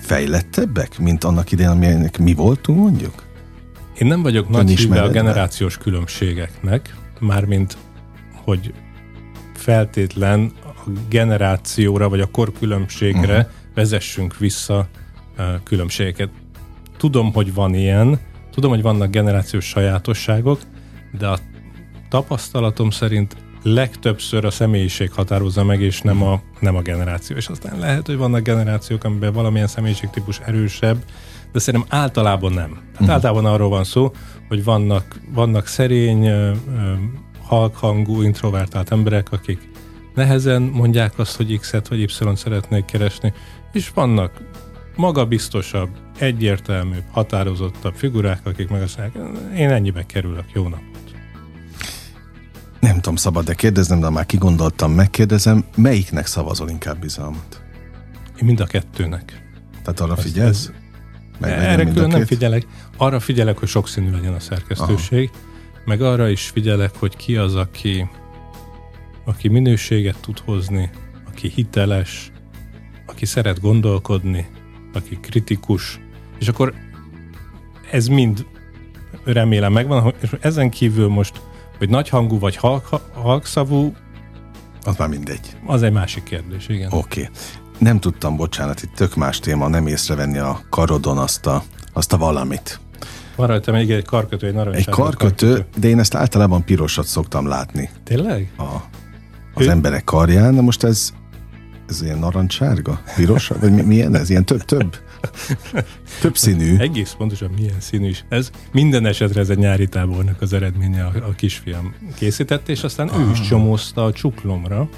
[0.00, 3.22] fejlettebbek, mint annak idején, amilyenek mi voltunk mondjuk?
[3.98, 7.76] Én nem vagyok nagy híve a generációs különbségeknek, mármint,
[8.44, 8.72] hogy
[9.54, 13.52] feltétlen a generációra vagy a korkülönbségre uh-huh.
[13.74, 14.88] vezessünk vissza
[15.62, 16.28] különbségeket.
[16.96, 18.18] Tudom, hogy van ilyen,
[18.50, 20.60] tudom, hogy vannak generációs sajátosságok,
[21.18, 21.38] de a
[22.08, 27.36] tapasztalatom szerint legtöbbször a személyiség határozza meg, és nem a, nem a generáció.
[27.36, 31.04] És aztán lehet, hogy vannak generációk, amiben valamilyen személyiségtípus erősebb,
[31.54, 32.70] de szerintem általában nem.
[32.70, 33.10] Hát uh-huh.
[33.10, 34.12] általában arról van szó,
[34.48, 36.30] hogy vannak, vannak szerény,
[37.42, 39.68] halkhangú, introvertált emberek, akik
[40.14, 43.32] nehezen mondják azt, hogy X-et vagy Y-t szeretnék keresni,
[43.72, 44.42] és vannak
[44.96, 45.88] magabiztosabb,
[46.18, 51.14] egyértelműbb, határozottabb figurák, akik meg azt mondják, én ennyibe kerülök, jó napot.
[52.80, 57.62] Nem tudom, szabad de kérdeznem, de már kigondoltam, megkérdezem, melyiknek szavazol inkább bizalmat?
[58.40, 59.42] Én mind a kettőnek.
[59.82, 60.48] Tehát arra figyelsz?
[60.48, 60.83] Ez,
[61.38, 62.66] meg Erre külön nem figyelek.
[62.96, 65.42] Arra figyelek, hogy sokszínű legyen a szerkesztőség, Aha.
[65.84, 68.08] meg arra is figyelek, hogy ki az, aki,
[69.24, 70.90] aki minőséget tud hozni,
[71.28, 72.32] aki hiteles,
[73.06, 74.46] aki szeret gondolkodni,
[74.92, 76.00] aki kritikus,
[76.38, 76.74] és akkor
[77.90, 78.46] ez mind
[79.24, 81.40] remélem megvan, és ezen kívül most,
[81.78, 83.94] hogy nagyhangú vagy halk, halkszavú,
[84.86, 85.56] az már mindegy.
[85.66, 86.92] Az egy másik kérdés, igen.
[86.92, 87.20] Oké.
[87.20, 87.32] Okay.
[87.78, 92.16] Nem tudtam, bocsánat, itt tök más téma, nem észrevenni a karodon azt a, azt a
[92.16, 92.80] valamit.
[93.36, 97.06] Van rajta még egy karkötő, egy narancsárga Egy karkötő, karkötő, de én ezt általában pirosat
[97.06, 97.90] szoktam látni.
[98.04, 98.52] Tényleg?
[98.58, 98.62] A,
[99.54, 99.70] az ő?
[99.70, 101.12] emberek karján, de most ez,
[101.88, 104.30] ez ilyen narancsárga, piros, vagy mi, milyen ez?
[104.30, 104.96] Ilyen több, több?
[106.20, 106.76] Több színű.
[106.76, 108.24] Egész pontosan milyen színű is.
[108.28, 113.08] Ez minden esetre ez egy nyári tábornak az eredménye a, a kisfiam készített, és aztán
[113.08, 113.20] ah.
[113.20, 113.46] ő is ah.
[113.46, 114.88] csomózta a csuklomra,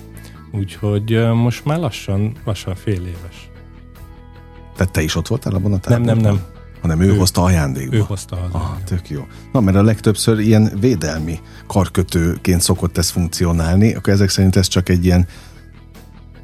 [0.53, 3.51] úgyhogy most már lassan, lassan fél éves.
[4.77, 6.07] Tehát te is ott voltál abban a táborban?
[6.07, 6.45] Nem, nem, nem.
[6.81, 7.97] Hanem ő, ő hozta ajándékba.
[7.97, 8.49] Ő hozta az.
[8.53, 9.27] Ah, tök jó.
[9.53, 14.89] Na, mert a legtöbbször ilyen védelmi karkötőként szokott ez funkcionálni, akkor ezek szerint ez csak
[14.89, 15.27] egy ilyen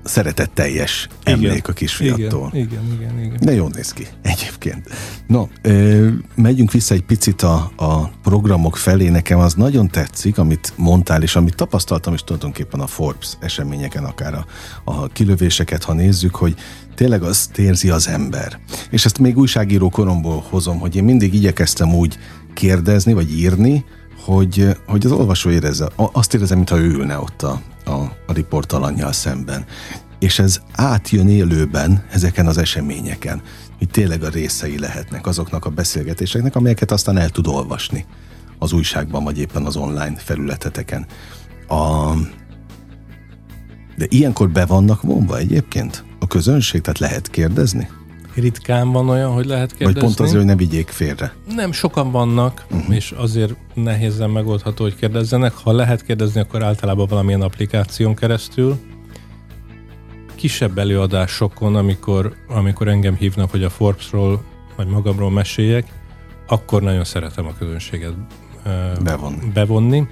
[0.04, 2.50] szeretetteljes emlék a kisfiattól.
[2.52, 3.38] Igen, igen, igen, igen.
[3.40, 4.88] De jól néz ki egyébként.
[5.26, 9.08] No, ö, megyünk vissza egy picit a, a programok felé.
[9.08, 14.34] Nekem az nagyon tetszik, amit mondtál, és amit tapasztaltam is tulajdonképpen a Forbes eseményeken, akár
[14.34, 14.46] a,
[14.84, 16.54] a kilövéseket, ha nézzük, hogy
[16.94, 18.58] tényleg azt érzi az ember.
[18.90, 22.18] És ezt még újságíró koromból hozom, hogy én mindig igyekeztem úgy
[22.54, 23.84] kérdezni, vagy írni,
[24.24, 27.90] hogy, hogy az olvasó érezze, azt érezze, mintha ő ülne ott a, a,
[28.26, 29.64] a riportalannyal szemben.
[30.18, 33.42] És ez átjön élőben ezeken az eseményeken,
[33.78, 38.06] hogy tényleg a részei lehetnek azoknak a beszélgetéseknek, amelyeket aztán el tud olvasni
[38.58, 41.06] az újságban, vagy éppen az online felületeteken.
[41.68, 42.12] A...
[43.96, 47.88] De ilyenkor be vannak vonva egyébként a közönség, tehát lehet kérdezni?
[48.34, 50.00] Ritkán van olyan, hogy lehet kérdezni.
[50.00, 51.34] Vagy pont azért, hogy ne vigyék félre.
[51.54, 52.94] Nem, sokan vannak, uh-huh.
[52.94, 55.52] és azért nehézen megoldható, hogy kérdezzenek.
[55.52, 58.78] Ha lehet kérdezni, akkor általában valamilyen applikáción keresztül.
[60.34, 64.44] Kisebb előadásokon, amikor, amikor engem hívnak, hogy a Forbesról
[64.76, 65.86] vagy magamról meséljek,
[66.46, 68.12] akkor nagyon szeretem a közönséget
[69.02, 69.50] bevonni.
[69.54, 70.06] bevonni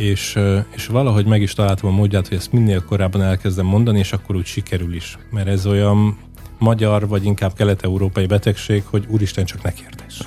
[0.00, 0.38] és,
[0.74, 4.36] és valahogy meg is találtam a módját, hogy ezt minél korábban elkezdem mondani, és akkor
[4.36, 5.18] úgy sikerül is.
[5.30, 6.18] Mert ez olyan
[6.60, 10.20] magyar, vagy inkább kelet-európai betegség, hogy úristen csak ne kérdezz.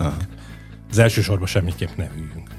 [0.90, 2.50] Az elsősorban semmiképp ne üljünk.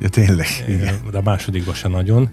[0.00, 0.46] Ja, tényleg?
[0.68, 0.94] Igen.
[1.10, 2.30] De a másodikban se nagyon.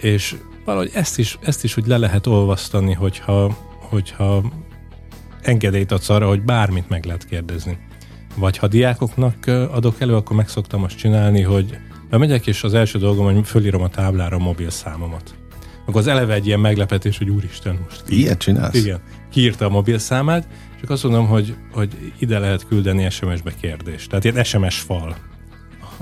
[0.00, 4.52] És valahogy ezt is, ezt is úgy le lehet olvasztani, hogyha, hogyha
[5.42, 7.78] engedélyt adsz arra, hogy bármit meg lehet kérdezni.
[8.36, 11.78] Vagy ha diákoknak adok elő, akkor meg szoktam azt csinálni, hogy
[12.10, 15.34] bemegyek, és az első dolgom, hogy fölírom a táblára a mobil számomat.
[15.86, 18.02] Akkor az eleve egy ilyen meglepetés, hogy úristen most.
[18.08, 18.74] Ilyet csinálsz?
[18.74, 19.00] Igen
[19.34, 20.46] kiírta a mobil számát,
[20.80, 24.08] csak azt mondom, hogy, hogy ide lehet küldeni SMS-be kérdést.
[24.08, 25.16] Tehát ilyen SMS fal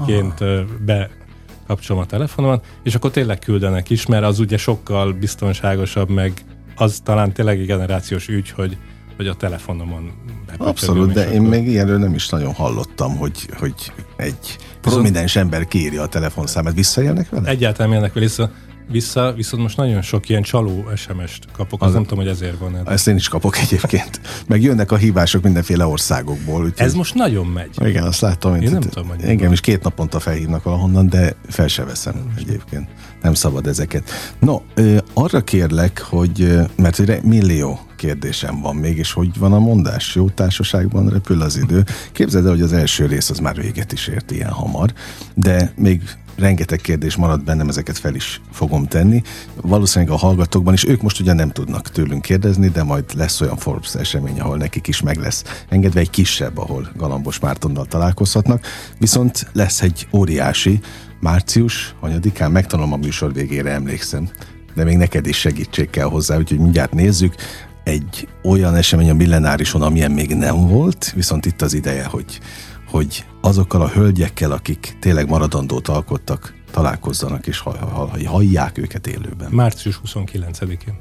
[0.06, 0.44] ként
[0.84, 6.32] bekapcsolom a telefonomat, és akkor tényleg küldenek is, mert az ugye sokkal biztonságosabb, meg
[6.76, 8.76] az talán tényleg egy generációs ügy, hogy,
[9.16, 10.12] hogy a telefonomon
[10.58, 11.50] Abszolút, de én akkor...
[11.50, 16.74] még ilyenről nem is nagyon hallottam, hogy, hogy egy prominens ember kiírja a telefonszámát.
[16.74, 17.48] Visszaélnek vele?
[17.48, 18.50] Egyáltalán élnek vele,
[18.90, 22.58] vissza, viszont most nagyon sok ilyen csaló SMS-t kapok, az, az nem tudom, hogy ezért
[22.58, 22.76] van.
[22.76, 22.82] Ez.
[22.86, 24.20] Ezt én is kapok egyébként.
[24.46, 26.64] Meg jönnek a hívások mindenféle országokból.
[26.64, 26.86] Úgyhogy...
[26.86, 27.70] Ez most nagyon megy.
[27.80, 28.54] Igen, azt látom.
[28.54, 32.34] Én nem tudom, hogy Engem is két naponta felhívnak valahonnan, de fel se veszem nem
[32.38, 32.88] egyébként.
[33.22, 34.10] Nem szabad ezeket.
[34.38, 34.60] No,
[35.12, 40.14] arra kérlek, hogy, mert ugye millió kérdésem van még, és hogy van a mondás?
[40.14, 41.84] Jó társaságban repül az idő.
[42.12, 44.92] Képzeld el, hogy az első rész az már véget is ért ilyen hamar,
[45.34, 46.02] de még
[46.36, 49.22] rengeteg kérdés maradt bennem, ezeket fel is fogom tenni.
[49.60, 53.56] Valószínűleg a hallgatókban is, ők most ugye nem tudnak tőlünk kérdezni, de majd lesz olyan
[53.56, 58.66] Forbes esemény, ahol nekik is meg lesz engedve egy kisebb, ahol Galambos Mártonnal találkozhatnak.
[58.98, 60.80] Viszont lesz egy óriási,
[61.20, 64.28] március, anyadikán, megtanulom a műsor végére, emlékszem,
[64.74, 67.34] de még neked is segítség kell hozzá, úgyhogy mindjárt nézzük.
[67.84, 72.40] Egy olyan esemény a millenárison, amilyen még nem volt, viszont itt az ideje, hogy
[72.92, 77.62] hogy azokkal a hölgyekkel, akik tényleg maradandót alkottak, találkozzanak és
[78.26, 79.50] hallják őket élőben.
[79.50, 80.94] Március 29-én.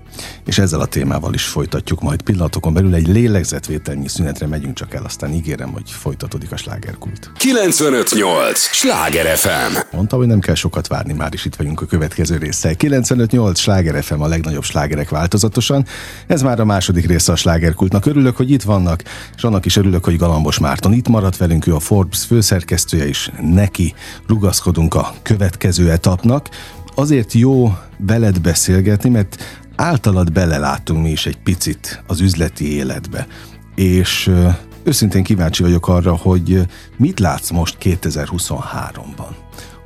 [0.46, 5.04] És ezzel a témával is folytatjuk majd pillanatokon belül egy lélegzetvételnyi szünetre megyünk csak el,
[5.04, 7.32] aztán ígérem, hogy folytatódik a slágerkult.
[7.38, 8.60] 958!
[8.60, 9.78] Sláger FM!
[9.92, 12.76] Mondta, hogy nem kell sokat várni, már is itt vagyunk a következő résszel.
[12.76, 13.60] 958!
[13.60, 15.86] Sláger FM a legnagyobb slágerek változatosan.
[16.28, 18.06] Ez már a második része a slágerkultnak.
[18.06, 19.04] Örülök, hogy itt vannak,
[19.36, 23.32] és annak is örülök, hogy Galambos Márton itt maradt velünk, ő a Forbes főszerkesztője is.
[23.42, 23.94] Neki
[24.28, 26.50] rugaszkodunk a következő következő etapnak.
[26.95, 33.28] Azért jó veled beszélgetni, mert általad belelátunk mi is egy picit az üzleti életbe.
[33.76, 34.32] És
[34.84, 39.36] őszintén kíváncsi vagyok arra, hogy mit látsz most 2023-ban?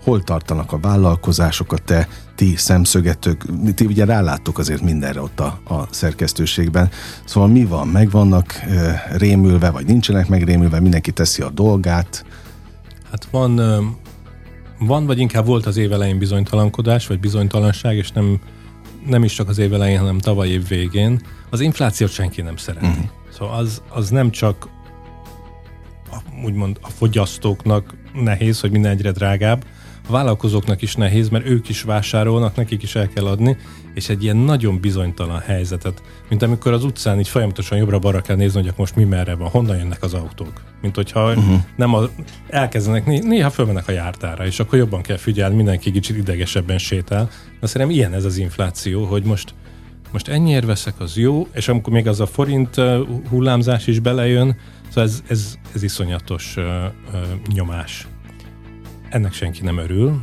[0.03, 5.59] hol tartanak a vállalkozások, a te ti szemszögetök, ti ugye ráláttok azért mindenre ott a,
[5.67, 6.89] a szerkesztőségben,
[7.25, 8.59] szóval mi van, megvannak
[9.17, 12.25] rémülve, vagy nincsenek megrémülve, mindenki teszi a dolgát?
[13.11, 13.59] Hát van,
[14.79, 18.39] van, vagy inkább volt az évelején bizonytalankodás, vagy bizonytalanság, és nem,
[19.05, 21.21] nem is csak az évelején, hanem tavaly év végén.
[21.49, 22.85] Az inflációt senki nem szereti.
[22.85, 23.05] Uh-huh.
[23.29, 24.67] Szóval az, az nem csak
[26.11, 29.65] a, úgymond a fogyasztóknak nehéz, hogy minden egyre drágább,
[30.07, 33.57] a vállalkozóknak is nehéz, mert ők is vásárolnak, nekik is el kell adni,
[33.93, 38.61] és egy ilyen nagyon bizonytalan helyzetet, mint amikor az utcán így folyamatosan jobbra-balra kell nézni,
[38.61, 40.61] hogy most mi merre van, honnan jönnek az autók.
[40.81, 41.59] Mint hogyha uh-huh.
[41.75, 42.01] nem a,
[42.49, 47.29] elkezdenek, néha fölmennek a jártára, és akkor jobban kell figyelni, mindenki kicsit idegesebben sétál.
[47.59, 49.53] De szerintem ilyen ez az infláció, hogy most
[50.11, 52.75] most ennyiért veszek, az jó, és amikor még az a forint
[53.29, 56.63] hullámzás is belejön, szóval ez, ez, ez iszonyatos uh,
[57.13, 58.07] uh, nyomás
[59.15, 60.21] ennek senki nem örül.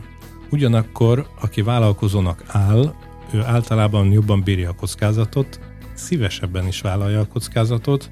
[0.51, 2.95] Ugyanakkor, aki vállalkozónak áll,
[3.31, 5.61] ő általában jobban bírja a kockázatot,
[5.95, 8.11] szívesebben is vállalja a kockázatot,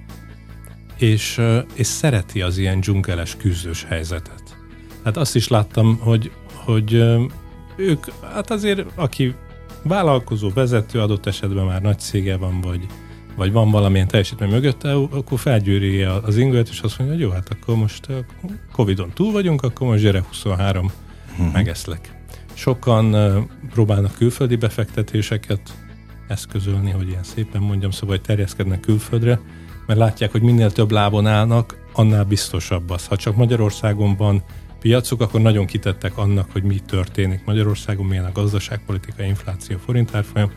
[0.98, 1.40] és,
[1.74, 4.42] és szereti az ilyen dzsungeles küzdős helyzetet.
[5.04, 6.92] Hát azt is láttam, hogy, hogy
[7.76, 9.34] ők, hát azért aki
[9.82, 12.86] vállalkozó, vezető adott esetben már nagy cége van, vagy,
[13.40, 17.48] vagy van valamilyen teljesítmény mögötte, akkor felgyűri az ingőt, és azt mondja, hogy jó, hát
[17.48, 18.06] akkor most
[18.72, 20.90] Covid-on túl vagyunk, akkor most gyere 23,
[21.36, 21.50] hmm.
[21.52, 22.14] megeszlek.
[22.54, 23.16] Sokan
[23.70, 25.60] próbálnak külföldi befektetéseket
[26.28, 29.40] eszközölni, hogy ilyen szépen mondjam, szóval hogy terjeszkednek külföldre,
[29.86, 33.06] mert látják, hogy minél több lábon állnak, annál biztosabb az.
[33.06, 34.42] Ha csak Magyarországon van
[34.80, 40.50] piacuk, akkor nagyon kitettek annak, hogy mi történik Magyarországon, milyen a gazdaságpolitika, infláció, forintárfolyam.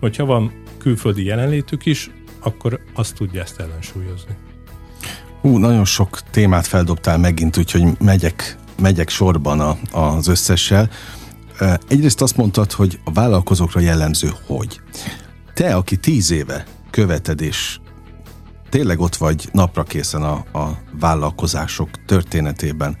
[0.00, 4.36] Hogyha van külföldi jelenlétük is, akkor azt tudja ezt ellensúlyozni.
[5.40, 10.90] Hú, nagyon sok témát feldobtál megint, úgyhogy megyek, megyek sorban a, az összessel.
[11.88, 14.80] Egyrészt azt mondtad, hogy a vállalkozókra jellemző, hogy
[15.54, 17.78] te, aki tíz éve követed, és
[18.68, 22.96] tényleg ott vagy napra készen a, a vállalkozások történetében,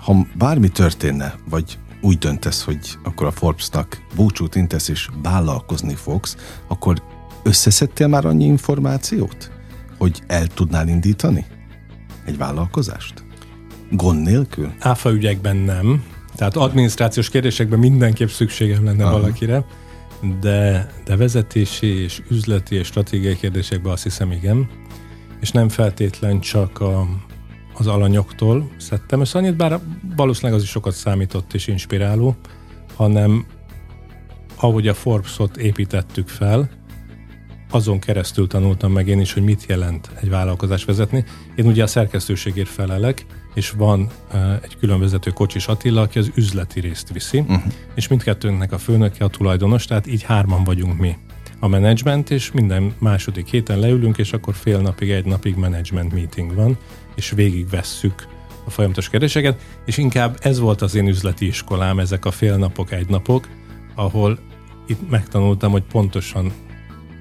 [0.00, 6.36] ha bármi történne, vagy úgy döntesz, hogy akkor a Forbes-nak búcsút intesz és vállalkozni fogsz,
[6.68, 7.02] akkor
[7.42, 9.50] összeszedtél már annyi információt,
[9.98, 11.46] hogy el tudnál indítani
[12.24, 13.24] egy vállalkozást?
[13.90, 14.72] Gond nélkül?
[14.78, 16.04] Áfa ügyekben nem.
[16.34, 19.12] Tehát adminisztrációs kérdésekben mindenképp szükségem lenne Aha.
[19.12, 19.64] valakire,
[20.40, 24.68] de, de vezetési és üzleti és stratégiai kérdésekben azt hiszem igen.
[25.40, 27.06] És nem feltétlen csak a,
[27.74, 29.80] az alanyoktól szedtem össze annyit, bár
[30.16, 32.36] valószínűleg az is sokat számított és inspiráló,
[32.96, 33.46] hanem
[34.56, 36.70] ahogy a Forbes-ot építettük fel,
[37.74, 41.24] azon keresztül tanultam meg én is, hogy mit jelent egy vállalkozás vezetni.
[41.54, 44.08] Én ugye a szerkesztőségért felelek, és van
[44.62, 47.62] egy különvezető Kocsis Attila, aki az üzleti részt viszi, uh-huh.
[47.94, 51.16] és mindkettőnknek a főnöke a tulajdonos, tehát így hárman vagyunk mi
[51.60, 56.54] a menedzsment, és minden második héten leülünk, és akkor fél napig, egy napig menedzsment meeting
[56.54, 56.78] van,
[57.14, 58.26] és végig vesszük
[58.64, 62.92] a folyamatos kérdéseket, és inkább ez volt az én üzleti iskolám, ezek a fél napok,
[62.92, 63.48] egy napok,
[63.94, 64.38] ahol
[64.86, 66.52] itt megtanultam, hogy pontosan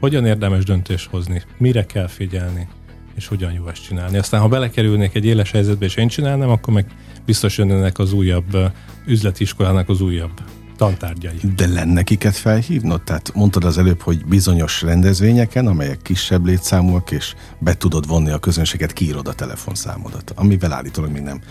[0.02, 2.68] hogyan érdemes döntést hozni, mire kell figyelni,
[3.16, 4.18] és hogyan jó ezt csinálni.
[4.18, 6.86] Aztán, ha belekerülnék egy éles helyzetbe, és én csinálnám, akkor meg
[7.26, 8.58] biztos jönnek az újabb
[9.06, 10.32] üzleti iskolának az újabb
[10.78, 11.38] tantárgyai.
[11.56, 13.02] De lenne kiket felhívnod?
[13.02, 18.40] Tehát mondtad az előbb, hogy bizonyos rendezvényeken, amelyek kisebb létszámúak, és be tudod vonni a
[18.40, 21.42] közönséget, kiírod a telefonszámodat, amivel állítólag még nem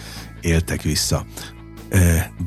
[0.41, 1.25] éltek vissza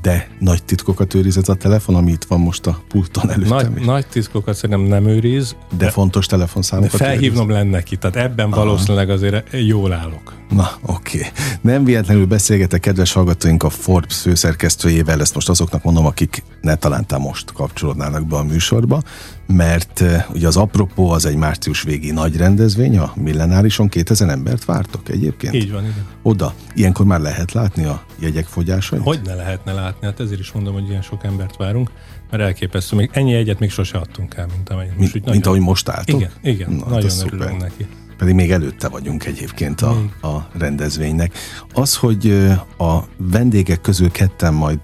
[0.01, 3.79] de nagy titkokat őriz ez a telefon, ami itt van most a pulton előttem nagy,
[3.79, 3.86] is.
[3.86, 5.56] Nagy titkokat szerintem nem őriz.
[5.69, 7.63] De, de fontos telefonszámokat de felhívnom őriz.
[7.63, 8.65] lenne ki, tehát ebben Aha.
[8.65, 10.34] valószínűleg azért jól állok.
[10.49, 11.17] Na, oké.
[11.17, 11.29] Okay.
[11.62, 17.21] Nem véletlenül beszélgetek kedves hallgatóink a Forbes főszerkesztőjével, ezt most azoknak mondom, akik ne talántán
[17.21, 19.01] most kapcsolódnának be a műsorba,
[19.45, 24.65] mert uh, ugye az apropó az egy március végi nagy rendezvény, a millenárison 2000 embert
[24.65, 25.53] vártok egyébként.
[25.53, 26.06] Így van, igen.
[26.21, 26.53] Oda.
[26.75, 29.01] Ilyenkor már lehet látni a jegyek fogyásait?
[29.01, 31.91] Hogy ne lehetne látni, hát ezért is mondom, hogy ilyen sok embert várunk,
[32.29, 32.95] mert elképesztő.
[32.95, 34.97] Még ennyi egyet még sose adtunk el, mint most.
[34.97, 36.19] Mint, úgy, mint ahogy most álltok?
[36.19, 37.58] Igen, igen Na, nagyon örülünk szuper.
[37.58, 37.88] neki.
[38.17, 39.89] Pedig még előtte vagyunk egyébként a,
[40.21, 41.34] a rendezvénynek.
[41.73, 42.32] Az, hogy
[42.77, 44.79] a vendégek közül ketten majd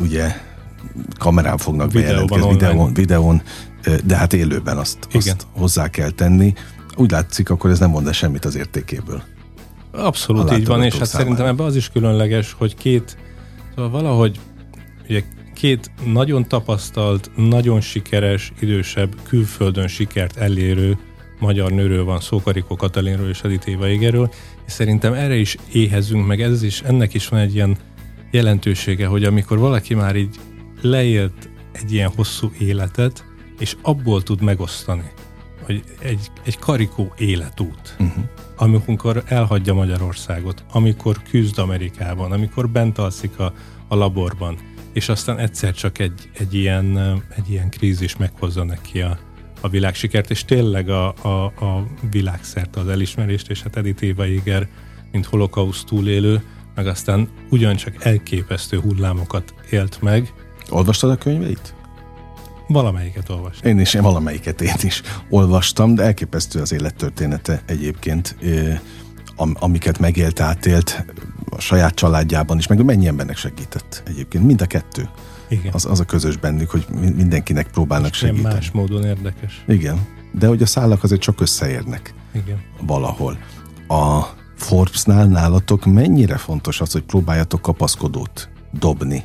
[0.00, 0.36] ugye
[1.18, 3.42] kamerán fognak bejelentkezni, videón, videón,
[4.04, 6.52] de hát élőben azt, azt hozzá kell tenni.
[6.96, 9.22] Úgy látszik, akkor ez nem mond semmit az értékéből.
[9.92, 11.18] Abszolút így van, és hát számára.
[11.18, 13.16] szerintem ebben az is különleges, hogy két,
[13.74, 14.40] szóval valahogy
[15.08, 15.22] ugye
[15.54, 20.98] két nagyon tapasztalt, nagyon sikeres, idősebb, külföldön sikert elérő
[21.38, 24.32] magyar nőről van szó, Karikó Katalinról és Adit Éva Égerről,
[24.66, 27.76] és szerintem erre is éhezünk, meg ez is, ennek is van egy ilyen
[28.30, 30.36] jelentősége, hogy amikor valaki már így
[30.82, 33.24] leélt egy ilyen hosszú életet,
[33.58, 35.10] és abból tud megosztani,
[35.62, 38.24] hogy egy, egy karikó életút, uh-huh.
[38.56, 43.52] amikor elhagyja Magyarországot, amikor küzd Amerikában, amikor bent alszik a,
[43.88, 44.56] a laborban,
[44.92, 46.96] és aztán egyszer csak egy, egy, ilyen,
[47.36, 49.18] egy ilyen krízis meghozza neki a,
[49.60, 54.68] a világsikert, és tényleg a, a, a világszerte az elismerést, és hát Edith Éva Éger,
[55.12, 56.42] mint holokauszt túlélő,
[56.74, 60.32] meg aztán ugyancsak elképesztő hullámokat élt meg.
[60.72, 61.74] Olvastad a könyveit?
[62.68, 63.70] Valamelyiket olvastam.
[63.70, 68.36] Én is, én valamelyiket én is olvastam, de elképesztő az élettörténete egyébként,
[69.36, 71.04] amiket megélt, átélt
[71.50, 75.08] a saját családjában is, meg mennyi embernek segített egyébként, mind a kettő.
[75.48, 75.72] Igen.
[75.72, 78.54] Az, az a közös bennük, hogy mindenkinek próbálnak És segíteni.
[78.54, 79.64] más módon érdekes.
[79.66, 82.14] Igen, de hogy a szálak azért csak összeérnek.
[82.34, 82.60] Igen.
[82.86, 83.38] Valahol.
[83.88, 84.22] A
[84.56, 89.24] Forbesnál nálatok mennyire fontos az, hogy próbáljatok kapaszkodót dobni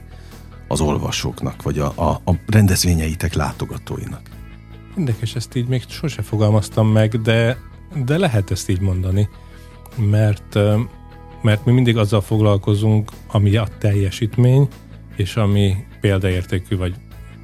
[0.68, 4.22] az olvasóknak, vagy a, a, a rendezvényeitek látogatóinak?
[4.98, 7.58] Érdekes, ezt így még sose fogalmaztam meg, de,
[8.06, 9.30] de lehet ezt így mondani,
[9.98, 10.60] mert,
[11.42, 14.68] mert mi mindig azzal foglalkozunk, ami a teljesítmény,
[15.16, 16.96] és ami példaértékű, vagy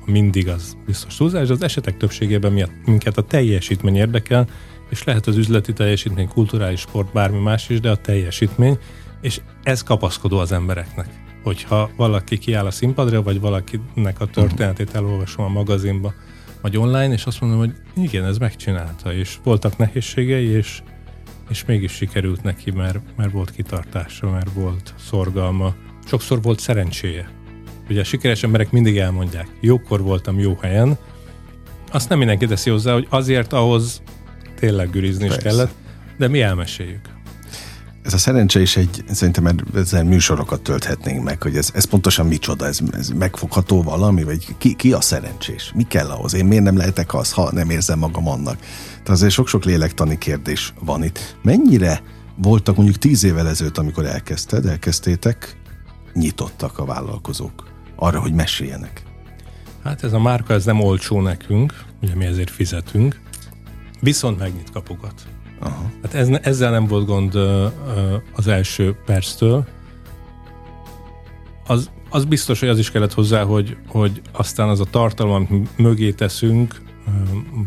[0.05, 4.47] mindig az biztos túlzás, az esetek többségében miatt minket a teljesítmény érdekel,
[4.89, 8.77] és lehet az üzleti teljesítmény, kulturális sport, bármi más is, de a teljesítmény,
[9.21, 11.22] és ez kapaszkodó az embereknek.
[11.43, 16.13] Hogyha valaki kiáll a színpadra, vagy valakinek a történetét elolvasom a magazinba,
[16.61, 20.81] vagy online, és azt mondom, hogy igen, ez megcsinálta, és voltak nehézségei, és,
[21.49, 25.73] és mégis sikerült neki, mert, mert volt kitartása, mert volt szorgalma,
[26.05, 27.29] sokszor volt szerencséje.
[27.89, 30.97] Ugye a sikeres emberek mindig elmondják, jókor voltam jó helyen,
[31.91, 34.01] azt nem mindenki teszi hozzá, hogy azért ahhoz
[34.59, 35.71] tényleg gürizni is kellett,
[36.17, 37.12] de mi elmeséljük.
[38.03, 42.65] Ez a szerencse is egy, szerintem ezzel műsorokat tölthetnénk meg, hogy ez, ez pontosan micsoda,
[42.65, 45.71] ez, ez megfogható valami, vagy ki, ki a szerencsés?
[45.75, 46.33] Mi kell ahhoz?
[46.33, 48.59] Én miért nem lehetek az, ha nem érzem magam annak?
[48.91, 51.37] Tehát azért sok-sok lélektani kérdés van itt.
[51.41, 52.01] Mennyire
[52.35, 55.57] voltak mondjuk tíz évvel ezelőtt, amikor elkezdted, elkezdtétek,
[56.13, 59.03] nyitottak a vállalkozók arra, hogy meséljenek?
[59.83, 63.21] Hát ez a márka, ez nem olcsó nekünk, ugye mi ezért fizetünk,
[64.03, 65.13] Viszont megnyit kapukat.
[65.63, 65.91] Aha.
[66.01, 67.35] Hát ez, ezzel nem volt gond
[68.35, 69.67] az első perctől.
[71.67, 75.77] Az, az biztos, hogy az is kellett hozzá, hogy, hogy aztán az a tartalom, amit
[75.77, 76.81] mögé teszünk,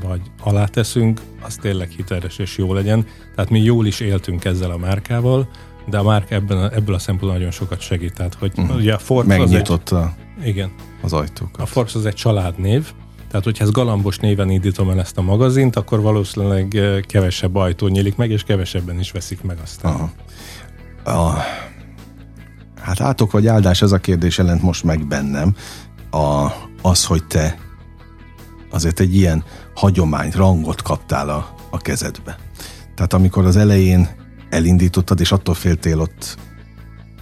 [0.02, 3.06] vagy alá teszünk, az tényleg hiteles és jó legyen.
[3.34, 5.48] Tehát mi jól is éltünk ezzel a márkával,
[5.86, 8.14] de a márka ebben a, ebből a szempontból nagyon sokat segít.
[8.14, 8.76] Tehát, hogy uh-huh.
[8.76, 11.60] ugye a Forbes Megnyitotta az egy, igen, az ajtókat.
[11.60, 12.92] A Forbes az egy családnév,
[13.28, 17.86] tehát, hogyha ez galambos néven indítom el ezt a magazint, akkor valószínűleg eh, kevesebb ajtó
[17.86, 19.92] nyílik meg, és kevesebben is veszik meg aztán.
[19.92, 20.10] Aha.
[21.04, 21.42] A,
[22.80, 25.54] hát átok vagy áldás, ez a kérdés jelent most meg bennem.
[26.10, 26.46] A,
[26.82, 27.58] az, hogy te
[28.70, 32.38] azért egy ilyen hagyományt, rangot kaptál a, a kezedbe.
[32.94, 34.08] Tehát amikor az elején
[34.50, 36.36] elindítottad, és attól féltél ott,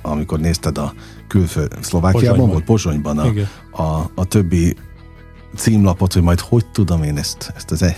[0.02, 0.94] amikor nézted a
[1.28, 2.48] külföld, Szlovákiában Pozsonyban.
[2.50, 3.18] volt, Pozsonyban
[3.72, 4.76] a, a, a többi
[5.56, 7.96] címlapot, hogy majd hogy tudom én ezt, ezt az e-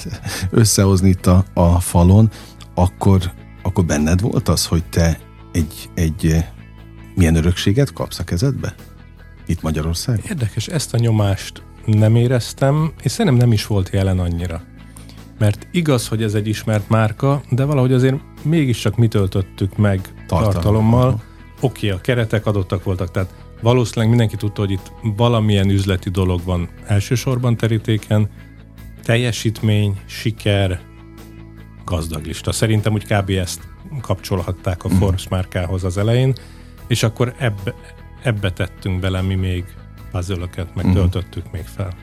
[0.51, 2.31] összehozni itt a, a falon,
[2.75, 5.19] akkor, akkor benned volt az, hogy te
[5.53, 6.47] egy, egy eh,
[7.15, 8.75] milyen örökséget kapsz a kezedbe?
[9.47, 10.25] Itt Magyarország?
[10.29, 14.63] Érdekes, ezt a nyomást nem éreztem, és szerintem nem is volt jelen annyira.
[15.39, 20.53] Mert igaz, hogy ez egy ismert márka, de valahogy azért mégiscsak mi töltöttük meg tartalommal.
[20.53, 21.23] tartalommal.
[21.61, 26.45] Oké, okay, a keretek adottak voltak, tehát valószínűleg mindenki tudta, hogy itt valamilyen üzleti dolog
[26.45, 28.29] van elsősorban terítéken,
[29.03, 30.81] teljesítmény, siker,
[31.85, 32.53] gazdag lista.
[32.53, 33.31] Szerintem úgy kb.
[33.31, 33.61] ezt
[34.01, 36.35] kapcsolhatták a Forbes márkához az elején,
[36.87, 37.75] és akkor ebbe,
[38.23, 39.65] ebbe tettünk bele mi még
[40.11, 40.93] puzzle meg mhm.
[40.95, 41.95] töltöttük még fel.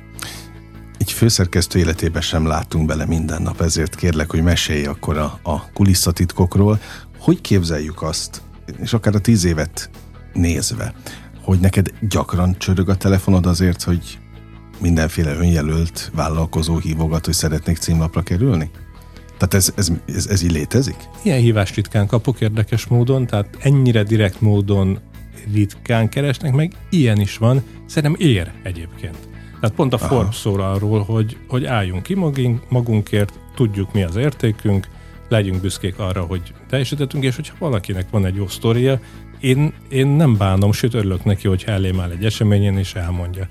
[0.98, 5.72] Egy főszerkesztő életében sem látunk bele minden nap, ezért kérlek, hogy mesélj akkor a, a
[5.72, 6.80] kulisszatitkokról.
[7.20, 8.42] Hogy képzeljük azt,
[8.80, 9.90] és akár a tíz évet
[10.34, 10.94] nézve,
[11.44, 14.20] hogy neked gyakran csörög a telefonod azért, hogy
[14.80, 18.70] mindenféle önjelölt vállalkozó hívogat, hogy szeretnék címlapra kerülni?
[19.38, 20.96] Tehát ez, ez, ez, ez így létezik?
[21.24, 25.00] Ilyen hívást ritkán kapok érdekes módon, tehát ennyire direkt módon
[25.54, 29.18] ritkán keresnek meg, ilyen is van, szerintem ér egyébként.
[29.60, 30.08] Tehát pont a Aha.
[30.08, 34.88] Forbes szól arról, hogy, hogy álljunk ki magunk, magunkért, tudjuk mi az értékünk,
[35.34, 39.00] legyünk büszkék arra, hogy teljesítettünk, és hogyha valakinek van egy jó sztoria,
[39.40, 43.48] én, én nem bánom, sőt örülök neki, hogy elém áll egy eseményen és elmondja.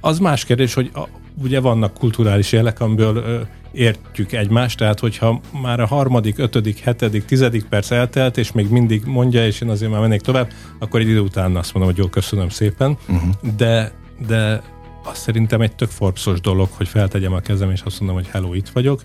[0.00, 1.02] Az más kérdés, hogy a,
[1.42, 3.40] ugye vannak kulturális jelek, amiből ö,
[3.72, 9.04] értjük egymást, tehát hogyha már a harmadik, ötödik, hetedik, tizedik perc eltelt, és még mindig
[9.04, 12.08] mondja, és én azért már mennék tovább, akkor egy idő után azt mondom, hogy jó,
[12.08, 13.30] köszönöm szépen, uh-huh.
[13.56, 13.92] de,
[14.26, 14.62] de
[15.04, 18.54] azt szerintem egy tök forpszos dolog, hogy feltegyem a kezem, és azt mondom, hogy hello,
[18.54, 19.02] itt vagyok.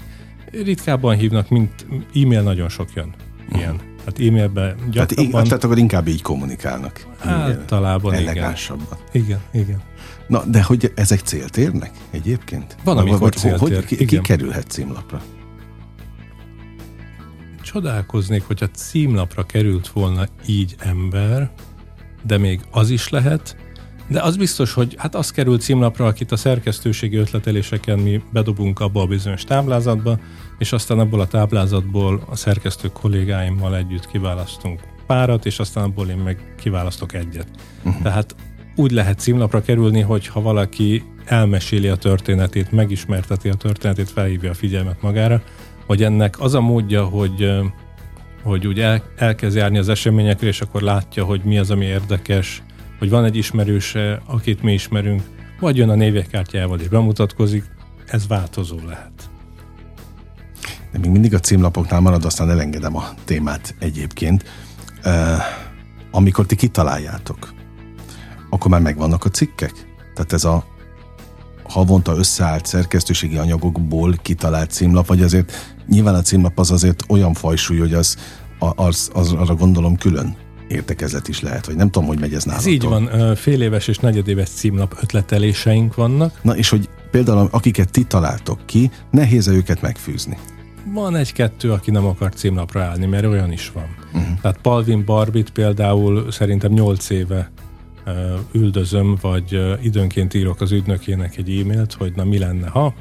[0.51, 1.85] Ritkábban hívnak, mint
[2.15, 3.13] e-mail nagyon sok jön.
[3.55, 3.73] Ilyen.
[3.73, 3.87] Uh-huh.
[3.97, 5.31] Tehát e-mailben gyakrabban...
[5.31, 7.07] Tehát, tehát akkor inkább így kommunikálnak.
[7.19, 8.97] Általában Elegánsabban.
[9.11, 9.81] Igen, igen.
[10.27, 12.75] Na, de hogy ezek célt érnek egyébként?
[12.83, 13.85] Van, amikor vagy, célt hogy, ér.
[13.85, 15.21] Ki, ki kerülhet címlapra?
[17.61, 21.51] Csodálkoznék, hogyha címlapra került volna így ember,
[22.23, 23.55] de még az is lehet,
[24.09, 29.01] de az biztos, hogy hát az kerül címlapra, akit a szerkesztőségi ötleteléseken mi bedobunk abba
[29.01, 30.19] a bizonyos táblázatba,
[30.57, 36.17] és aztán abból a táblázatból a szerkesztő kollégáimmal együtt kiválasztunk párat, és aztán abból én
[36.17, 37.47] meg kiválasztok egyet.
[37.83, 38.01] Uh-huh.
[38.01, 38.35] Tehát
[38.75, 44.53] úgy lehet címlapra kerülni, hogy ha valaki elmeséli a történetét, megismerteti a történetét, felhívja a
[44.53, 45.41] figyelmet magára,
[45.85, 47.51] hogy ennek az a módja, hogy,
[48.43, 52.63] hogy úgy el, elkezd járni az eseményekre, és akkor látja, hogy mi az, ami érdekes,
[52.99, 55.21] hogy van egy ismerőse, akit mi ismerünk,
[55.59, 57.63] vagy jön a névjegykártyával és bemutatkozik,
[58.05, 59.29] ez változó lehet.
[60.91, 64.43] De még mindig a címlapoknál marad, aztán elengedem a témát egyébként.
[65.05, 65.13] Uh,
[66.11, 67.53] amikor ti kitaláljátok,
[68.49, 69.71] akkor már megvannak a cikkek?
[70.13, 70.65] Tehát ez a
[71.63, 77.77] havonta összeállt szerkesztőségi anyagokból kitalált címlap, vagy azért nyilván a címlap az azért olyan fajsúly,
[77.77, 78.17] hogy az,
[78.59, 80.35] az, az arra gondolom külön
[80.69, 82.67] értekezlet is lehet, vagy nem tudom, hogy megy ez nálatok.
[82.67, 86.39] Ez így van, fél éves és negyedéves címlap ötleteléseink vannak.
[86.41, 90.37] Na és hogy például akiket ti találtok ki, nehéz -e őket megfűzni?
[90.93, 93.95] Van egy-kettő, aki nem akar címlapra állni, mert olyan is van.
[94.13, 94.39] Uh-huh.
[94.41, 97.51] Tehát Palvin Barbit például szerintem 8 éve
[98.51, 102.93] üldözöm, vagy időnként írok az ügynökének egy e-mailt, hogy na mi lenne, ha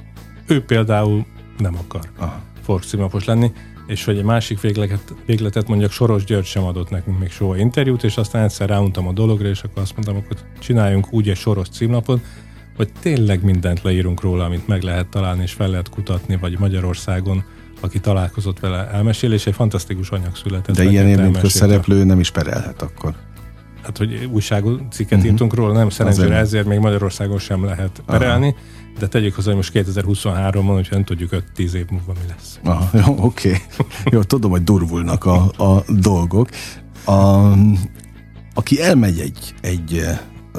[0.46, 1.26] ő például
[1.58, 2.42] nem akar Aha.
[2.80, 3.52] címlapos lenni,
[3.88, 8.04] és hogy egy másik végletet, végletet mondjak, Soros György sem adott nekünk még soha interjút,
[8.04, 11.68] és aztán egyszer ráuntam a dologra, és akkor azt mondtam, akkor csináljunk úgy egy Soros
[11.68, 12.20] címlapot,
[12.76, 17.44] hogy tényleg mindent leírunk róla, amit meg lehet találni, és fel lehet kutatni, vagy Magyarországon
[17.80, 20.76] aki találkozott vele elmesél, és egy fantasztikus anyag született.
[20.76, 23.14] De ilyen mint közszereplő nem is perelhet akkor.
[23.88, 25.32] Hát, hogy újságú cikket uh-huh.
[25.32, 28.98] írtunk róla, nem szerencsére ezért még Magyarországon sem lehet perelni, Aha.
[28.98, 32.58] de tegyük hozzá, hogy most 2023-ban, hogyha nem tudjuk 5-10 év múlva mi lesz.
[32.64, 33.48] Aha, jó, oké.
[33.48, 33.60] Okay.
[34.04, 36.48] jó, tudom, hogy durvulnak a, a dolgok.
[37.04, 37.52] A,
[38.54, 40.04] aki elmegy egy, egy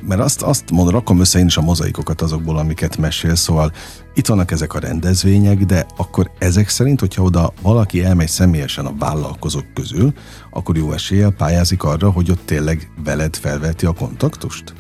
[0.08, 3.72] mert azt, azt mondom, rakom össze én is a mozaikokat azokból, amiket mesél, szóval
[4.20, 8.96] itt vannak ezek a rendezvények, de akkor ezek szerint, hogyha oda valaki elmegy személyesen a
[9.00, 10.14] vállalkozók közül,
[10.52, 14.74] akkor jó eséllyel pályázik arra, hogy ott tényleg veled felveti a kontaktust?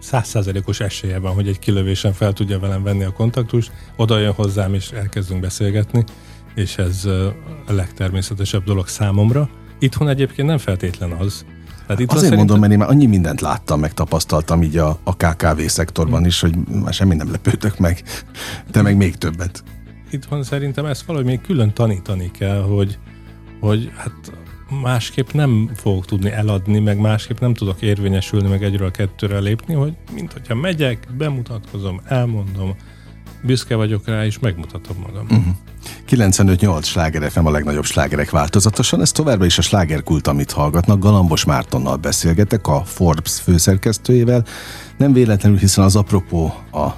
[0.00, 4.74] Százszázalékos esélye van, hogy egy kilövésen fel tudja velem venni a kontaktust, oda jön hozzám
[4.74, 6.04] és elkezdünk beszélgetni,
[6.54, 7.04] és ez
[7.66, 9.48] a legtermészetesebb dolog számomra.
[9.78, 11.44] Itthon egyébként nem feltétlen az,
[11.90, 12.46] tehát itt Azért szerintem...
[12.46, 16.40] mondom, mert én már annyi mindent láttam, meg tapasztaltam így a, a KKV szektorban is,
[16.40, 18.02] hogy már semmi nem lepődök meg.
[18.70, 19.62] Te meg még többet.
[20.10, 22.98] Itt van szerintem ezt valahogy még külön tanítani kell, hogy,
[23.60, 24.32] hogy hát
[24.82, 29.96] másképp nem fogok tudni eladni, meg másképp nem tudok érvényesülni, meg egyről kettőre lépni, hogy
[30.14, 32.74] mint hogyha megyek, bemutatkozom, elmondom,
[33.42, 35.26] büszke vagyok rá, és megmutatom magam.
[35.30, 35.54] Uh-huh.
[36.08, 40.98] 95-8 sláger FM a legnagyobb slágerek változatosan, ez továbbra is a slágerkult, amit hallgatnak.
[40.98, 44.44] Galambos Mártonnal beszélgetek, a Forbes főszerkesztőjével.
[44.96, 46.88] Nem véletlenül, hiszen az apropó a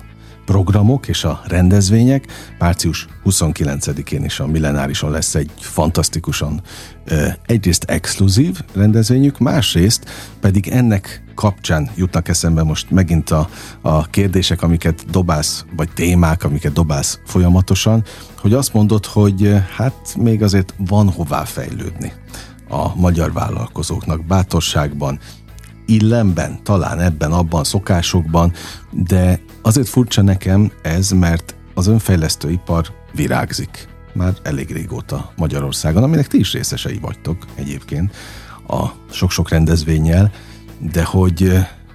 [0.45, 2.26] programok és a rendezvények.
[2.59, 6.61] Március 29-én is a Millenárison lesz egy fantasztikusan
[7.47, 13.49] egyrészt exkluzív rendezvényük, másrészt pedig ennek kapcsán jutnak eszembe most megint a,
[13.80, 18.05] a kérdések, amiket dobálsz, vagy témák, amiket dobálsz folyamatosan,
[18.38, 22.12] hogy azt mondod, hogy hát még azért van hová fejlődni
[22.68, 25.18] a magyar vállalkozóknak bátorságban,
[25.87, 28.53] illemben, talán ebben, abban, szokásokban,
[28.91, 36.26] de azért furcsa nekem ez, mert az önfejlesztő ipar virágzik már elég régóta Magyarországon, aminek
[36.26, 38.14] ti is részesei vagytok egyébként
[38.68, 40.30] a sok-sok rendezvényel,
[40.93, 41.53] de hogy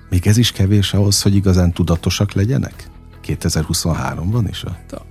[0.09, 2.89] még ez is kevés ahhoz, hogy igazán tudatosak legyenek?
[3.25, 4.63] 2023-ban is?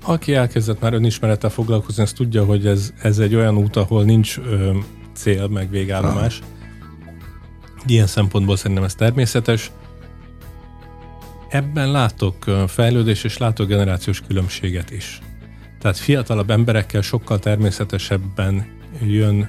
[0.05, 4.39] Aki elkezdett már önismerettel foglalkozni, az tudja, hogy ez, ez egy olyan út, ahol nincs
[4.39, 4.71] ö,
[5.15, 6.39] cél, meg végállomás.
[6.39, 6.56] Aha.
[7.87, 9.71] Ilyen szempontból szerintem ez természetes.
[11.49, 15.21] Ebben látok fejlődés és látok generációs különbséget is.
[15.81, 18.67] Tehát fiatalabb emberekkel sokkal természetesebben
[19.03, 19.49] jön,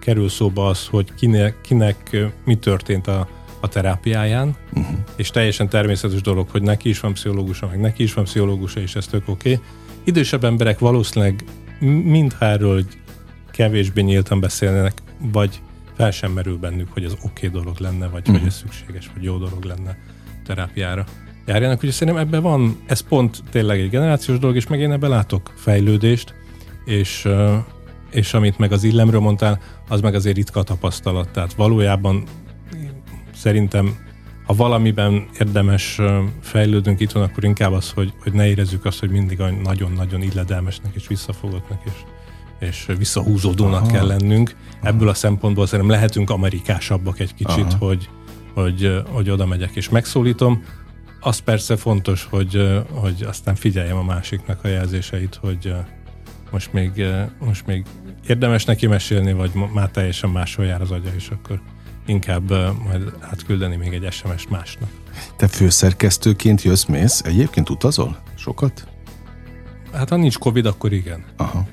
[0.00, 3.28] kerül szóba az, hogy kinek, kinek mi történt a
[3.62, 4.96] a terápiáján, uh-huh.
[5.16, 8.94] és teljesen természetes dolog, hogy neki is van pszichológusa, meg neki is van pszichológusa, és
[8.94, 9.52] ez tök oké.
[9.52, 9.64] Okay.
[10.04, 11.44] Idősebb emberek valószínűleg
[12.04, 12.82] mindháról
[13.50, 15.60] kevésbé nyíltan beszélnek, vagy
[15.96, 18.38] fel sem merül bennük, hogy ez oké okay dolog lenne, vagy uh-huh.
[18.38, 19.98] hogy ez szükséges, vagy jó dolog lenne
[20.44, 21.04] terápiára
[21.46, 21.76] járjanak.
[21.76, 25.52] Úgyhogy szerintem ebben van, ez pont tényleg egy generációs dolog, és meg én ebben látok
[25.56, 26.34] fejlődést,
[26.84, 27.28] és,
[28.10, 31.28] és amit meg az illemről mondtál, az meg azért ritka tapasztalat.
[31.28, 32.24] Tehát valójában
[33.34, 33.96] szerintem
[34.46, 36.00] ha valamiben érdemes
[36.40, 40.94] fejlődünk itt van, akkor inkább az, hogy, hogy ne érezzük azt, hogy mindig nagyon-nagyon illedelmesnek
[40.94, 41.92] és visszafogottnak és,
[42.62, 43.90] és visszahúzódónak Aha.
[43.90, 44.56] kell lennünk.
[44.82, 47.76] Ebből a szempontból szerintem lehetünk amerikásabbak egy kicsit, Aha.
[47.78, 48.08] hogy,
[48.54, 50.64] hogy, hogy oda megyek és megszólítom.
[51.20, 55.74] Az persze fontos, hogy, hogy aztán figyeljem a másiknak a jelzéseit, hogy
[56.50, 57.04] most még,
[57.38, 57.84] most még
[58.26, 61.60] érdemes neki mesélni, vagy már teljesen máshol jár az agya, és akkor
[62.06, 62.50] inkább
[62.84, 64.88] majd átküldeni még egy SMS-t másnak.
[65.36, 67.20] Te főszerkesztőként jössz, mész?
[67.24, 68.18] Egyébként utazol?
[68.34, 68.86] Sokat?
[69.92, 71.24] Hát ha nincs Covid, akkor igen.
[71.36, 71.66] Aha.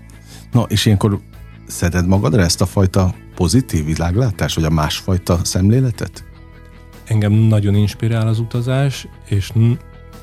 [0.52, 1.20] Na, és ilyenkor
[1.68, 6.24] szeded magadra ezt a fajta pozitív világlátás, vagy a másfajta szemléletet?
[7.06, 9.52] Engem nagyon inspirál az utazás, és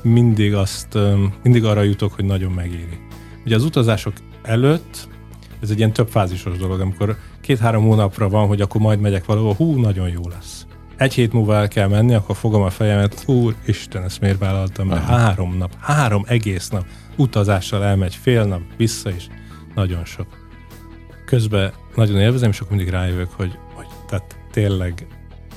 [0.01, 0.97] mindig azt,
[1.43, 2.99] mindig arra jutok, hogy nagyon megéri.
[3.45, 4.13] Ugye az utazások
[4.43, 5.07] előtt
[5.61, 9.53] ez egy ilyen több fázisos dolog, amikor két-három hónapra van, hogy akkor majd megyek valahol,
[9.53, 10.65] hú, nagyon jó lesz.
[10.97, 14.89] Egy hét múlva el kell menni, akkor fogom a fejemet, úr, Isten, ezt miért vállaltam,
[14.89, 19.27] három nap, három egész nap utazással elmegy, fél nap, vissza is,
[19.77, 20.27] nagyon sok.
[21.25, 25.07] Közben nagyon élvezem, és akkor mindig rájövök, hogy, hogy tehát tényleg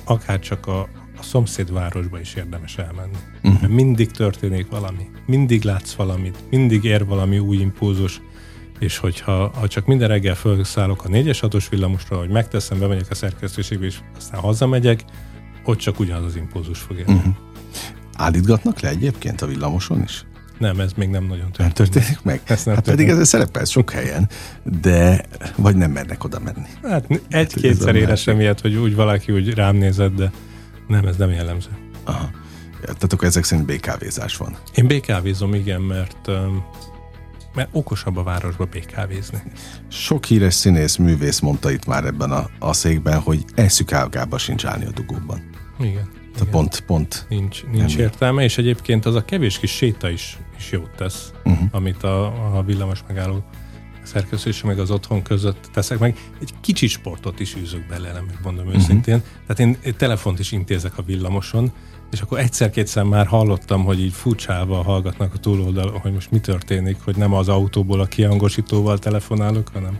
[0.03, 0.79] akár csak a,
[1.17, 3.17] a szomszédvárosba is érdemes elmenni.
[3.43, 3.61] Uh-huh.
[3.61, 8.21] Mert mindig történik valami, mindig látsz valamit, mindig ér valami új impulzus,
[8.79, 13.15] és hogyha ha csak minden reggel felszállok a 4-es 6-os villamosra, hogy megteszem, bemegyek a
[13.15, 15.03] szerkesztőségbe, és aztán hazamegyek,
[15.63, 17.13] ott csak ugyanaz az impulzus fog érni.
[17.13, 17.35] Uh-huh.
[18.17, 20.25] Állítgatnak le egyébként a villamoson is?
[20.61, 21.77] Nem, ez még nem nagyon történik.
[21.77, 22.41] Nem történik meg?
[22.43, 23.07] Ez nem hát történik.
[23.07, 24.29] pedig ez szerepel sok helyen,
[24.81, 26.67] de vagy nem mernek oda menni.
[26.83, 30.31] Hát egy-kétszer hát éresem ilyet, hogy úgy valaki úgy rám nézett, de
[30.87, 31.69] nem, ez nem jellemző.
[32.03, 32.29] Aha.
[32.81, 34.55] Tehát akkor ezek szerint BKV-zás van.
[34.73, 36.29] Én BKV-zom, igen, mert
[37.55, 39.41] mert okosabb a városba békávézni.
[39.87, 44.65] Sok híres színész, művész mondta itt már ebben a, a székben, hogy eszük ágába sincs
[44.65, 45.49] állni a dugóban.
[45.79, 46.09] Igen.
[46.33, 47.25] Tehát pont, pont.
[47.29, 51.67] Nincs, nincs értelme, és egyébként az a kevés kis séta is, is jót tesz, uh-huh.
[51.71, 52.25] amit a,
[52.57, 53.43] a villamos megálló
[54.03, 56.17] szerkesztés meg az otthon között teszek meg.
[56.41, 58.81] Egy kicsi sportot is űzök bele, nem mondom uh-huh.
[58.81, 59.21] őszintén.
[59.47, 61.71] Tehát én, telefont is intézek a villamoson,
[62.11, 66.97] és akkor egyszer-kétszer már hallottam, hogy így furcsálva hallgatnak a túloldal, hogy most mi történik,
[67.03, 69.97] hogy nem az autóból a kiangosítóval telefonálok, hanem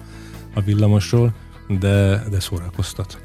[0.54, 1.34] a villamosról,
[1.80, 3.20] de, de szórakoztat.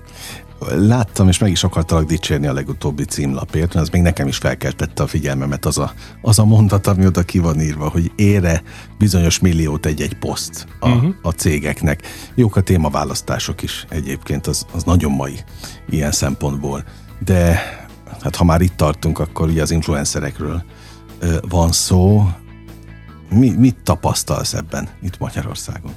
[0.69, 5.03] Láttam, és meg is akartalak dicsérni a legutóbbi címlapért, mert az még nekem is felkeltette
[5.03, 5.93] a figyelmemet az a,
[6.23, 8.63] az a mondat, ami oda ki van írva, hogy ére
[8.99, 11.15] bizonyos milliót egy-egy poszt a, uh-huh.
[11.23, 12.03] a cégeknek.
[12.35, 15.39] Jók a témaválasztások is egyébként, az, az nagyon mai
[15.89, 16.85] ilyen szempontból.
[17.25, 17.61] De
[18.23, 20.63] hát ha már itt tartunk, akkor ugye az influencerekről
[21.49, 22.29] van szó.
[23.31, 25.93] Mi, mit tapasztalsz ebben itt Magyarországon?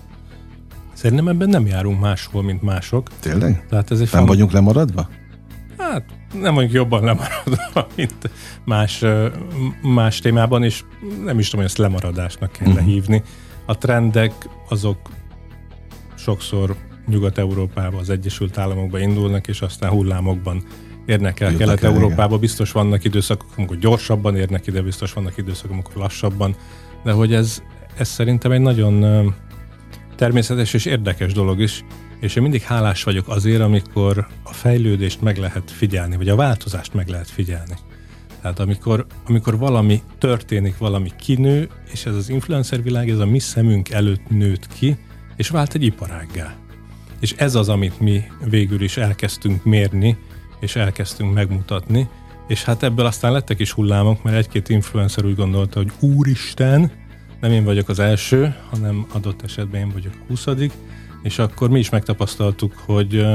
[0.99, 3.09] Szerintem ebben nem járunk máshol, mint mások.
[3.19, 3.65] Tényleg?
[3.69, 4.25] Tehát ez egy nem fan...
[4.25, 5.09] vagyunk lemaradva?
[5.77, 8.29] Hát nem vagyunk jobban lemaradva, mint
[8.65, 9.03] más,
[9.81, 10.83] más témában, és
[11.23, 12.85] nem is tudom, hogy ezt lemaradásnak kell uh-huh.
[12.85, 13.23] hívni.
[13.65, 14.33] A trendek
[14.69, 14.97] azok
[16.15, 16.75] sokszor
[17.07, 20.63] Nyugat-Európában, az Egyesült Államokban indulnak, és aztán hullámokban
[21.05, 22.37] érnek el Kelet-Európába.
[22.37, 26.55] Biztos vannak időszakok, amikor gyorsabban érnek ide, biztos vannak időszakok, amikor lassabban,
[27.03, 27.61] de hogy ez,
[27.97, 29.03] ez szerintem egy nagyon
[30.19, 31.83] természetes és érdekes dolog is,
[32.19, 36.93] és én mindig hálás vagyok azért, amikor a fejlődést meg lehet figyelni, vagy a változást
[36.93, 37.77] meg lehet figyelni.
[38.41, 43.39] Tehát amikor, amikor valami történik, valami kinő, és ez az influencer világ, ez a mi
[43.39, 44.97] szemünk előtt nőtt ki,
[45.35, 46.55] és vált egy iparággá.
[47.19, 50.17] És ez az, amit mi végül is elkezdtünk mérni,
[50.59, 52.09] és elkezdtünk megmutatni,
[52.47, 56.91] és hát ebből aztán lettek is hullámok, mert egy-két influencer úgy gondolta, hogy úristen,
[57.39, 60.73] nem én vagyok az első, hanem adott esetben én vagyok a huszadik,
[61.23, 63.25] és akkor mi is megtapasztaltuk, hogy,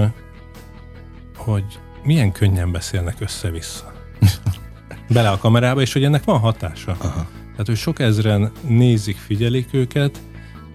[1.36, 1.64] hogy
[2.04, 3.92] milyen könnyen beszélnek össze-vissza.
[5.08, 6.96] Bele a kamerába, és hogy ennek van hatása.
[6.98, 7.26] Aha.
[7.50, 10.20] Tehát, hogy sok ezren nézik, figyelik őket,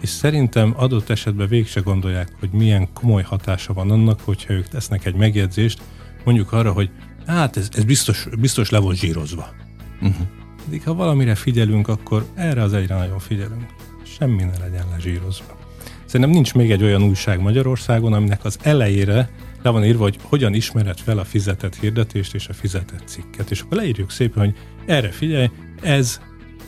[0.02, 4.68] és szerintem adott esetben végig se gondolják, hogy milyen komoly hatása van annak, hogyha ők
[4.68, 5.82] tesznek egy megjegyzést,
[6.24, 6.90] mondjuk arra, hogy
[7.26, 9.50] hát ez, ez biztos, biztos le volt zsírozva.
[10.02, 10.28] Uh-huh.
[10.70, 13.66] Pedig ha valamire figyelünk, akkor erre az egyre nagyon figyelünk.
[14.04, 15.58] Semmi ne legyen lezsírozva.
[16.06, 19.30] Szerintem nincs még egy olyan újság Magyarországon, aminek az elejére
[19.62, 23.52] le van írva, hogy hogyan ismered fel a fizetett hirdetést és a fizetett cikket.
[23.52, 24.56] És akkor leírjuk szépen, hogy
[24.86, 25.50] erre figyelj,
[25.82, 26.22] ez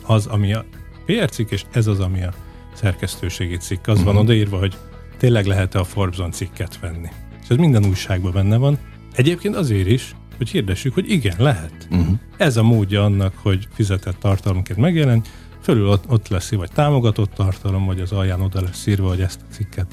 [0.06, 0.64] az, ami a
[1.06, 2.32] PR cikk, és ez az, ami a
[2.74, 3.86] szerkesztőségi cikk.
[3.86, 4.04] Az uh-huh.
[4.04, 4.24] van mhm.
[4.24, 4.76] odaírva, hogy
[5.18, 7.08] tényleg lehet-e a Forbeson cikket venni.
[7.42, 8.78] És ez minden újságban benne van.
[9.14, 11.88] Egyébként azért is, hogy hirdessük, hogy igen, lehet.
[11.90, 12.18] Uh-huh.
[12.36, 15.22] Ez a módja annak, hogy fizetett tartalomként megjelen,
[15.60, 19.40] fölül ott, ott lesz vagy támogatott tartalom, vagy az alján oda lesz írva, hogy ezt
[19.40, 19.86] a cikket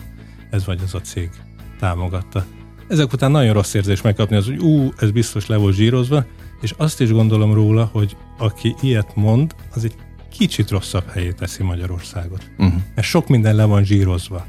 [0.49, 1.29] ez vagy az a cég
[1.79, 2.45] támogatta.
[2.87, 6.25] Ezek után nagyon rossz érzés megkapni az, hogy ú, ez biztos le volt zsírozva,
[6.61, 9.95] és azt is gondolom róla, hogy aki ilyet mond, az egy
[10.31, 12.51] kicsit rosszabb helyét teszi Magyarországot.
[12.57, 12.81] Uh-huh.
[12.95, 14.45] Mert sok minden le van zsírozva.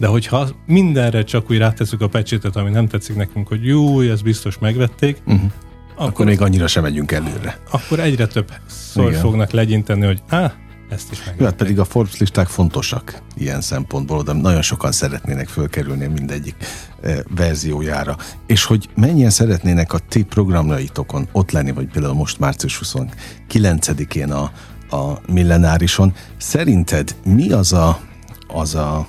[0.00, 4.22] De hogyha mindenre csak úgy ráteszük a pecsétet, ami nem tetszik nekünk, hogy jó, ez
[4.22, 5.50] biztos megvették, uh-huh.
[5.94, 7.58] akkor, akkor még annyira sem megyünk előre.
[7.70, 10.54] Akkor egyre több szor fognak legyinteni, hogy á,
[10.90, 11.38] ezt is meg.
[11.38, 16.54] Hát pedig a Forbes listák fontosak ilyen szempontból, de nagyon sokan szeretnének fölkerülni mindegyik
[17.02, 18.16] e, verziójára.
[18.46, 24.52] És hogy mennyien szeretnének a ti programjaitokon ott lenni, vagy például most március 29-én a,
[24.96, 28.00] a millenárison, szerinted mi az a,
[28.48, 29.06] az a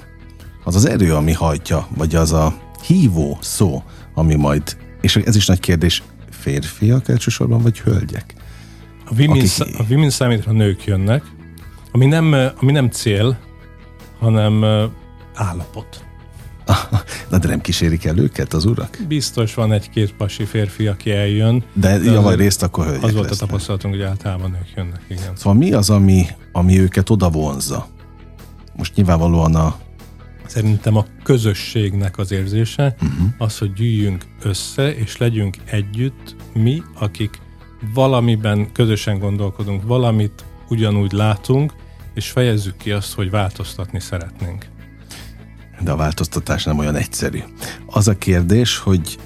[0.64, 2.54] az az erő, ami hajtja, vagy az a
[2.86, 3.84] hívó szó,
[4.14, 8.34] ami majd, és ez is nagy kérdés, férfiak elsősorban, vagy hölgyek?
[9.06, 9.80] A women, Akik...
[9.80, 11.24] a women számítra nők jönnek,
[11.92, 13.40] ami nem, ami nem cél,
[14.20, 14.64] hanem
[15.36, 16.06] állapot.
[17.30, 18.98] Na de nem kísérik el őket az urak?
[19.08, 21.64] Biztos van egy-két pasi férfi, aki eljön.
[21.74, 23.42] De, de javaj részt akkor hölgyek Az volt lesznek.
[23.42, 25.36] a tapasztalatunk, hogy általában nők jönnek, igen.
[25.36, 27.88] Szóval mi az, ami, ami őket oda vonza?
[28.76, 29.76] Most nyilvánvalóan a
[30.52, 33.28] Szerintem a közösségnek az érzése uh-huh.
[33.38, 37.40] az, hogy gyűjjünk össze, és legyünk együtt mi, akik
[37.94, 41.74] valamiben közösen gondolkodunk, valamit ugyanúgy látunk,
[42.14, 44.66] és fejezzük ki azt, hogy változtatni szeretnénk.
[45.82, 47.40] De a változtatás nem olyan egyszerű.
[47.86, 49.18] Az a kérdés, hogy,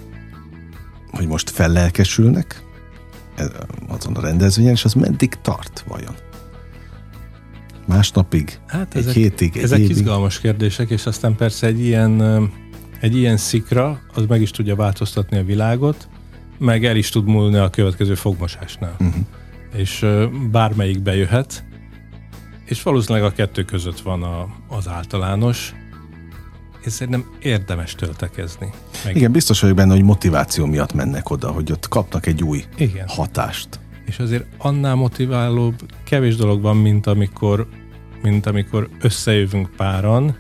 [1.12, 2.64] hogy most fellelkesülnek
[3.88, 6.16] azon a rendezvényen, és az meddig tart vajon?
[7.86, 8.60] Másnapig?
[8.68, 9.58] Hát egy ezek, hétig?
[9.58, 9.90] Egy ezek évig?
[9.90, 12.22] izgalmas kérdések, és aztán persze egy ilyen,
[13.00, 16.08] egy ilyen szikra, az meg is tudja változtatni a világot,
[16.58, 18.96] meg el is tud múlni a következő fogmosásnál.
[19.00, 19.26] Uh-huh
[19.76, 20.06] és
[20.52, 21.64] bármelyik bejöhet,
[22.66, 25.74] és valószínűleg a kettő között van a, az általános,
[26.86, 28.70] és szerintem érdemes töltekezni.
[29.06, 29.16] Meg...
[29.16, 33.08] Igen, biztos vagyok benne, hogy motiváció miatt mennek oda, hogy ott kapnak egy új Igen.
[33.08, 33.80] hatást.
[34.06, 37.68] És azért annál motiválóbb kevés dolog van, mint amikor,
[38.22, 40.38] mint amikor összejövünk páran,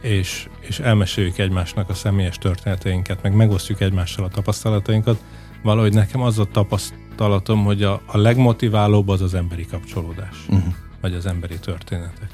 [0.00, 5.22] és, és elmeséljük egymásnak a személyes történeteinket, meg megosztjuk egymással a tapasztalatainkat.
[5.62, 10.74] Valahogy nekem az a tapasztalat, tapasztalatom, hogy a, a legmotiválóbb az az emberi kapcsolódás, uh-huh.
[11.00, 12.30] vagy az emberi történetek.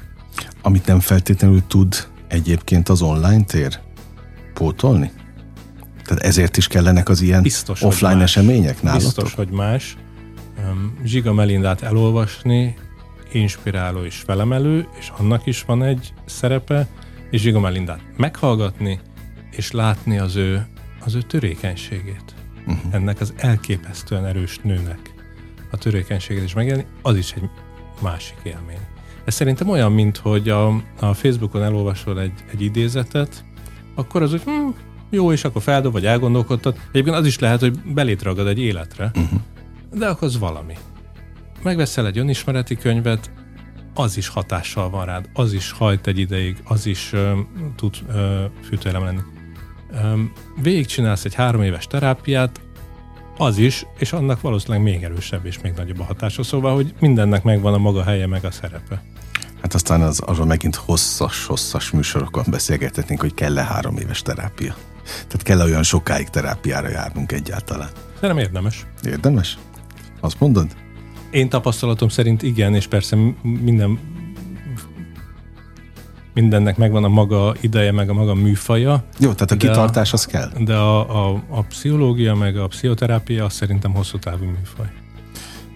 [0.63, 3.81] Amit nem feltétlenül tud egyébként az online tér
[4.55, 5.11] pótolni?
[6.05, 9.05] Tehát ezért is kellenek az ilyen Biztos, offline események nálatok?
[9.05, 9.97] Biztos, hogy más.
[11.05, 12.77] Zsiga Melindát elolvasni
[13.33, 16.87] inspiráló és felemelő, és annak is van egy szerepe,
[17.31, 19.01] és Zsiga Melindát meghallgatni,
[19.51, 20.67] és látni az ő,
[21.05, 22.35] az ő törékenységét
[22.67, 22.95] uh-huh.
[22.95, 25.15] ennek az elképesztően erős nőnek
[25.71, 27.49] a törékenységet is megjelni, az is egy
[28.03, 28.81] másik élmény.
[29.25, 30.67] Ez szerintem olyan, mint hogy a,
[31.01, 33.45] a Facebookon elolvasol egy, egy idézetet,
[33.95, 34.69] akkor az, hogy hm,
[35.11, 36.77] jó, és akkor feldob, vagy elgondolkodtad.
[36.89, 39.41] Egyébként az is lehet, hogy belét ragad egy életre, uh-huh.
[39.93, 40.75] De az valami.
[41.63, 43.31] Megveszel egy önismereti könyvet,
[43.95, 47.31] az is hatással van rád, az is hajt egy ideig, az is uh,
[47.77, 49.21] tud uh, fűtőelem lenni
[50.63, 52.61] végigcsinálsz egy három éves terápiát,
[53.37, 56.43] az is, és annak valószínűleg még erősebb és még nagyobb a hatása.
[56.43, 59.03] Szóval, hogy mindennek megvan a maga helye, meg a szerepe.
[59.63, 64.75] Hát aztán az, arról megint hosszas-hosszas műsorokon beszélgethetnénk, hogy kell-e három éves terápia.
[65.05, 67.91] Tehát kell olyan sokáig terápiára járnunk egyáltalán.
[68.21, 68.87] nem érdemes.
[69.05, 69.59] Érdemes?
[70.21, 70.67] Azt mondod?
[71.31, 73.99] Én tapasztalatom szerint igen, és persze minden
[76.35, 79.05] mindennek megvan a maga ideje, meg a maga műfaja.
[79.19, 80.51] Jó, tehát a kitartás az kell.
[80.59, 84.87] De a, a, a pszichológia, meg a pszichoterápia az szerintem hosszú távú műfaj.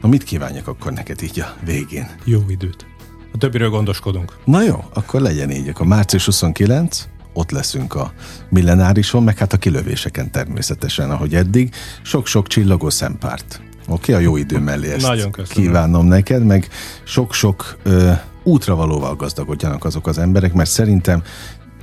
[0.03, 2.07] Na mit kívánjak akkor neked így a végén?
[2.25, 2.87] Jó időt.
[3.33, 4.39] A többiről gondoskodunk.
[4.45, 5.69] Na jó, akkor legyen így.
[5.69, 8.13] Akkor március 29, ott leszünk a
[8.49, 11.75] millenárison, meg hát a kilövéseken természetesen, ahogy eddig.
[12.03, 13.61] Sok-sok csillagó szempárt.
[13.89, 15.65] Oké, okay, a jó idő mellé ezt Nagyon köszönöm.
[15.65, 16.69] kívánom neked, meg
[17.05, 18.13] sok-sok ö,
[18.43, 21.23] útravalóval gazdagodjanak azok az emberek, mert szerintem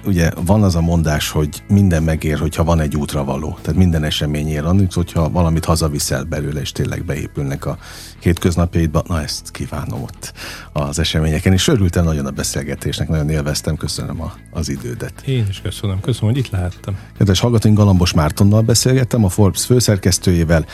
[0.06, 3.58] ugye van az a mondás, hogy minden megér, hogyha van egy útravaló.
[3.62, 7.78] Tehát minden esemény ér annyit, hogyha valamit hazaviszel belőle, és tényleg beépülnek a
[8.22, 9.04] hétköznapjaidba.
[9.08, 10.34] Na ezt kívánom ott
[10.72, 15.14] az eseményeken, és örültem nagyon a beszélgetésnek, nagyon élveztem, köszönöm a, az idődet.
[15.26, 16.98] Én is köszönöm, köszönöm, hogy itt lehettem.
[17.18, 20.66] Kedves hallgatóink, Galambos Mártonnal beszélgettem, a Forbes főszerkesztőjével,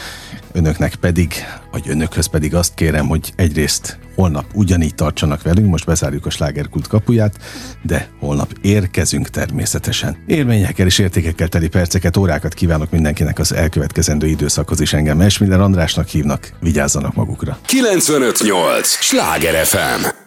[0.51, 1.33] önöknek pedig,
[1.71, 6.87] vagy önökhöz pedig azt kérem, hogy egyrészt holnap ugyanígy tartsanak velünk, most bezárjuk a slágerkult
[6.87, 7.37] kapuját,
[7.81, 10.17] de holnap érkezünk természetesen.
[10.27, 16.07] Élményekkel és értékekkel teli perceket, órákat kívánok mindenkinek az elkövetkezendő időszakhoz is engem Esmiller Andrásnak
[16.07, 17.57] hívnak, vigyázzanak magukra.
[17.67, 18.97] 958!
[19.01, 20.26] Sláger FM!